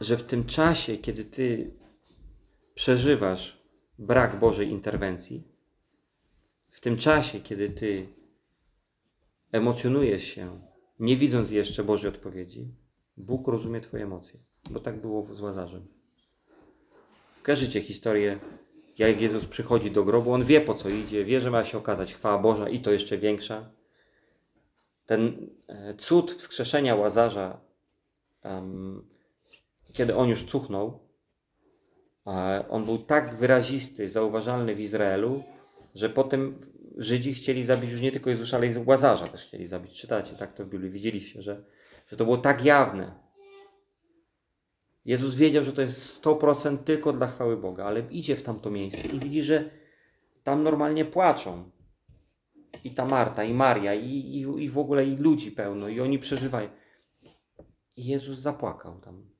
[0.00, 1.74] że w tym czasie, kiedy ty
[2.74, 3.59] przeżywasz
[4.00, 5.42] brak Bożej interwencji,
[6.68, 8.08] w tym czasie, kiedy ty
[9.52, 10.60] emocjonujesz się,
[10.98, 12.74] nie widząc jeszcze Bożej odpowiedzi,
[13.16, 14.40] Bóg rozumie Twoje emocje.
[14.70, 15.86] Bo tak było z Łazarzem.
[17.42, 18.38] Kojarzycie historię,
[18.98, 22.14] jak Jezus przychodzi do grobu, On wie po co idzie, wie, że ma się okazać
[22.14, 23.70] chwała Boża i to jeszcze większa.
[25.06, 27.60] Ten e, cud wskrzeszenia Łazarza,
[28.42, 29.02] em,
[29.92, 31.09] kiedy on już cuchnął,
[32.68, 35.42] on był tak wyrazisty, zauważalny w Izraelu,
[35.94, 40.00] że potem Żydzi chcieli zabić już nie tylko Jezusza, ale i Łazarza też chcieli zabić.
[40.00, 41.64] Czytacie, tak to w Biblii widzieliście, że,
[42.06, 43.12] że to było tak jawne.
[45.04, 49.08] Jezus wiedział, że to jest 100% tylko dla chwały Boga, ale idzie w tamto miejsce
[49.08, 49.70] i widzi, że
[50.44, 51.70] tam normalnie płaczą.
[52.84, 56.18] I ta Marta, i Maria, i, i, i w ogóle i ludzi pełno, i oni
[56.18, 56.68] przeżywają.
[57.96, 59.30] I Jezus zapłakał tam.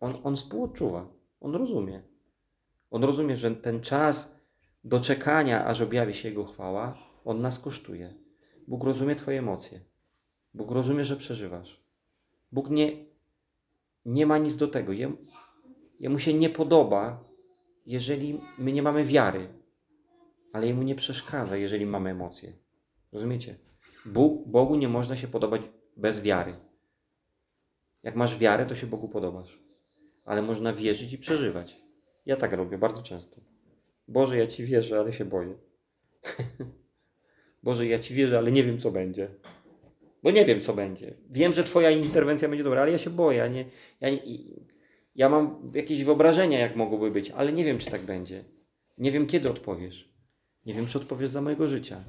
[0.00, 1.15] On, on współodczuwa,
[1.46, 2.02] on rozumie.
[2.90, 4.40] On rozumie, że ten czas
[4.84, 8.14] doczekania, aż objawi się Jego chwała, on nas kosztuje.
[8.68, 9.80] Bóg rozumie Twoje emocje.
[10.54, 11.84] Bóg rozumie, że przeżywasz.
[12.52, 13.04] Bóg nie,
[14.04, 14.92] nie ma nic do tego.
[14.92, 15.16] Jem,
[16.00, 17.24] jemu się nie podoba,
[17.86, 19.48] jeżeli my nie mamy wiary,
[20.52, 22.52] ale jemu nie przeszkadza, jeżeli mamy emocje.
[23.12, 23.58] Rozumiecie?
[24.06, 25.62] Bóg, Bogu nie można się podobać
[25.96, 26.54] bez wiary.
[28.02, 29.65] Jak masz wiarę, to się Bogu podobasz.
[30.26, 31.76] Ale można wierzyć i przeżywać.
[32.26, 33.40] Ja tak robię bardzo często.
[34.08, 35.54] Boże, ja Ci wierzę, ale się boję.
[37.62, 39.28] Boże, ja Ci wierzę, ale nie wiem, co będzie.
[40.22, 41.14] Bo nie wiem, co będzie.
[41.30, 43.38] Wiem, że Twoja interwencja będzie dobra, ale ja się boję.
[43.38, 43.64] Ja, nie,
[44.00, 44.18] ja, nie,
[45.14, 48.44] ja mam jakieś wyobrażenia, jak mogłoby być, ale nie wiem, czy tak będzie.
[48.98, 50.12] Nie wiem, kiedy odpowiesz.
[50.66, 52.04] Nie wiem, czy odpowiesz za mojego życia.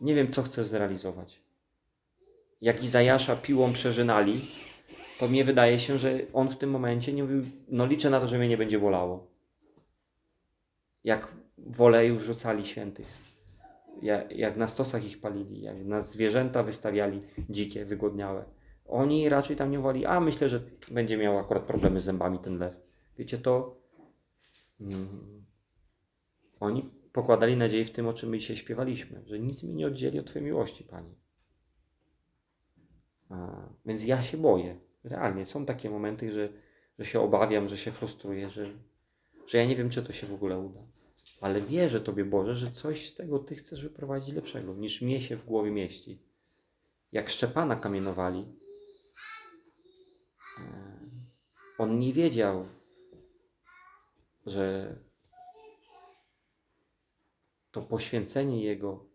[0.00, 1.40] Nie wiem, co chcesz zrealizować.
[2.60, 4.40] Jak Izajasza piłą przeżynali,
[5.18, 8.28] to mnie wydaje się, że on w tym momencie nie mówił, no liczę na to,
[8.28, 9.26] że mnie nie będzie bolało.
[11.04, 13.06] Jak w oleju wrzucali świętych.
[14.30, 18.44] Jak, na stosach ich palili, jak na zwierzęta wystawiali dzikie, wygłodniałe.
[18.86, 20.60] Oni raczej tam nie woli, a myślę, że
[20.90, 22.74] będzie miał akurat problemy z zębami ten lew.
[23.18, 23.76] Wiecie, to
[24.80, 25.44] mm,
[26.60, 26.82] oni
[27.12, 30.26] pokładali nadzieję w tym, o czym my dzisiaj śpiewaliśmy, że nic mi nie oddzieli od
[30.26, 31.14] Twojej miłości, Panie.
[33.28, 34.76] A, więc ja się boję.
[35.04, 36.48] Realnie są takie momenty, że,
[36.98, 38.64] że się obawiam, że się frustruję, że,
[39.46, 40.80] że ja nie wiem, czy to się w ogóle uda.
[41.40, 45.36] Ale wierzę Tobie, Boże, że coś z tego Ty chcesz wyprowadzić lepszego, niż mnie się
[45.36, 46.18] w głowie mieści.
[47.12, 48.46] Jak Szczepana kamienowali,
[50.58, 50.62] e,
[51.78, 52.66] on nie wiedział,
[54.46, 54.96] że
[57.70, 59.06] to poświęcenie jego,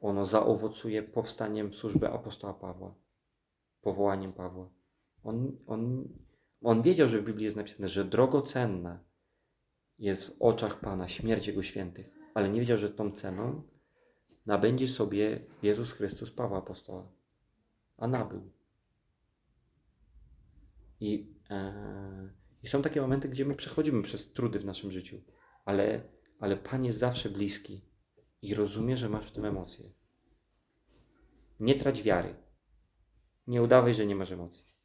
[0.00, 2.94] ono zaowocuje powstaniem służby apostoła Pawła,
[3.82, 4.77] powołaniem Pawła.
[5.28, 6.08] On, on,
[6.62, 9.04] on wiedział, że w Biblii jest napisane, że drogocenna
[9.98, 13.62] jest w oczach Pana śmierć Jego świętych, ale nie wiedział, że tą ceną
[14.46, 17.12] nabędzie sobie Jezus Chrystus Pawła Apostoła.
[17.96, 18.52] A nabył.
[21.00, 22.30] I, e,
[22.62, 25.20] I są takie momenty, gdzie my przechodzimy przez trudy w naszym życiu,
[25.64, 26.02] ale,
[26.40, 27.84] ale Pan jest zawsze bliski
[28.42, 29.90] i rozumie, że masz w tym emocje.
[31.60, 32.34] Nie trać wiary.
[33.46, 34.77] Nie udawaj, że nie masz emocji.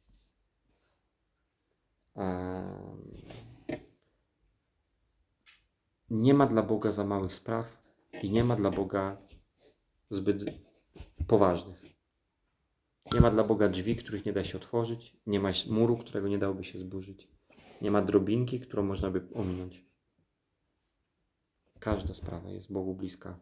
[6.10, 7.82] Nie ma dla Boga za małych spraw
[8.22, 9.16] i nie ma dla Boga
[10.10, 10.44] zbyt
[11.26, 11.82] poważnych.
[13.14, 16.38] Nie ma dla Boga drzwi, których nie da się otworzyć, nie ma muru, którego nie
[16.38, 17.28] dałoby się zburzyć,
[17.82, 19.84] nie ma drobinki, którą można by ominąć.
[21.78, 23.38] Każda sprawa jest Bogu bliska,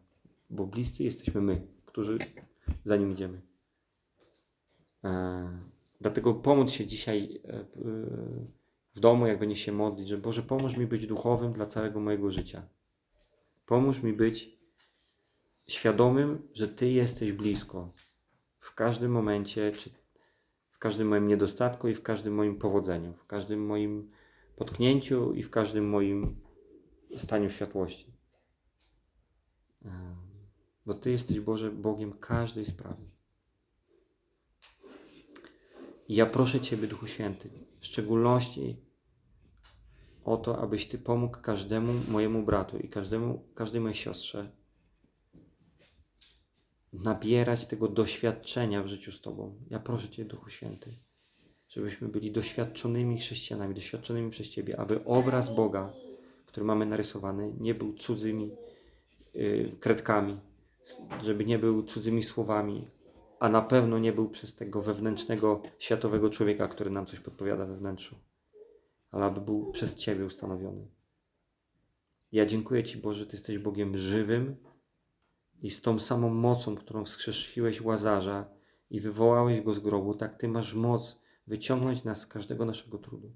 [0.49, 2.17] bo bliscy jesteśmy my, którzy
[2.83, 3.41] za nim idziemy.
[5.03, 5.47] E,
[6.01, 7.65] dlatego pomóc się dzisiaj e, e,
[8.95, 12.29] w domu, jak będzie się modlić, że Boże, pomóż mi być duchowym dla całego mojego
[12.29, 12.67] życia.
[13.65, 14.59] Pomóż mi być
[15.67, 17.93] świadomym, że Ty jesteś blisko
[18.59, 19.89] w każdym momencie, czy
[20.69, 24.11] w każdym moim niedostatku i w każdym moim powodzeniu, w każdym moim
[24.55, 26.41] potknięciu i w każdym moim
[27.17, 28.13] staniu światłości.
[29.85, 30.15] Em,
[30.85, 33.05] Bo Ty jesteś, Boże, Bogiem każdej sprawy.
[36.07, 37.49] I ja proszę Ciebie, Duchu Święty,
[37.79, 38.77] w szczególności
[40.25, 44.51] o to, abyś Ty pomógł każdemu mojemu bratu i każdemu, każdej mojej siostrze
[46.93, 49.55] nabierać tego doświadczenia w życiu z Tobą.
[49.69, 50.97] Ja proszę Cię, Duchu Święty,
[51.67, 55.93] żebyśmy byli doświadczonymi chrześcijanami, doświadczonymi przez Ciebie, aby obraz Boga,
[56.45, 58.51] który mamy narysowany, nie był cudzymi
[59.35, 60.39] y, kredkami,
[61.23, 62.87] żeby nie był cudzymi słowami,
[63.43, 67.77] a na pewno nie był przez tego wewnętrznego, światowego człowieka, który nam coś podpowiada we
[67.77, 68.15] wnętrzu,
[69.11, 70.87] ale aby był przez Ciebie ustanowiony.
[72.31, 74.55] Ja dziękuję Ci, Boże, że Ty jesteś Bogiem żywym
[75.61, 78.45] i z tą samą mocą, którą wskrzeszyłeś Łazarza
[78.89, 83.31] i wywołałeś go z grobu, tak Ty masz moc wyciągnąć nas z każdego naszego trudu.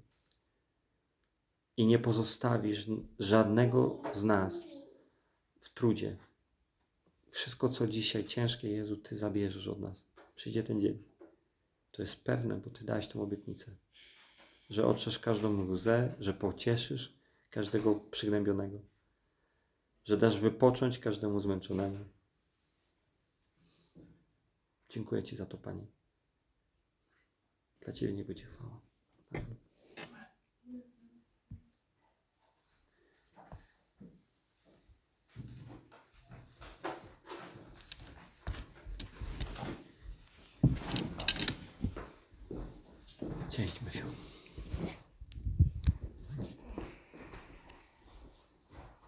[1.76, 2.86] I nie pozostawisz
[3.18, 4.66] żadnego z nas
[5.60, 6.16] w trudzie.
[7.30, 10.04] Wszystko, co dzisiaj ciężkie, Jezu, Ty zabierzesz od nas.
[10.36, 11.02] Przyjdzie ten dzień.
[11.92, 13.76] To jest pewne, bo Ty dałeś tą obietnicę.
[14.70, 17.18] Że otrzesz każdą łzę, że pocieszysz
[17.50, 18.78] każdego przygnębionego.
[20.04, 22.04] Że dasz wypocząć każdemu zmęczonemu.
[24.88, 25.86] Dziękuję Ci za to, Panie.
[27.80, 28.87] Dla Ciebie nie będzie chwała.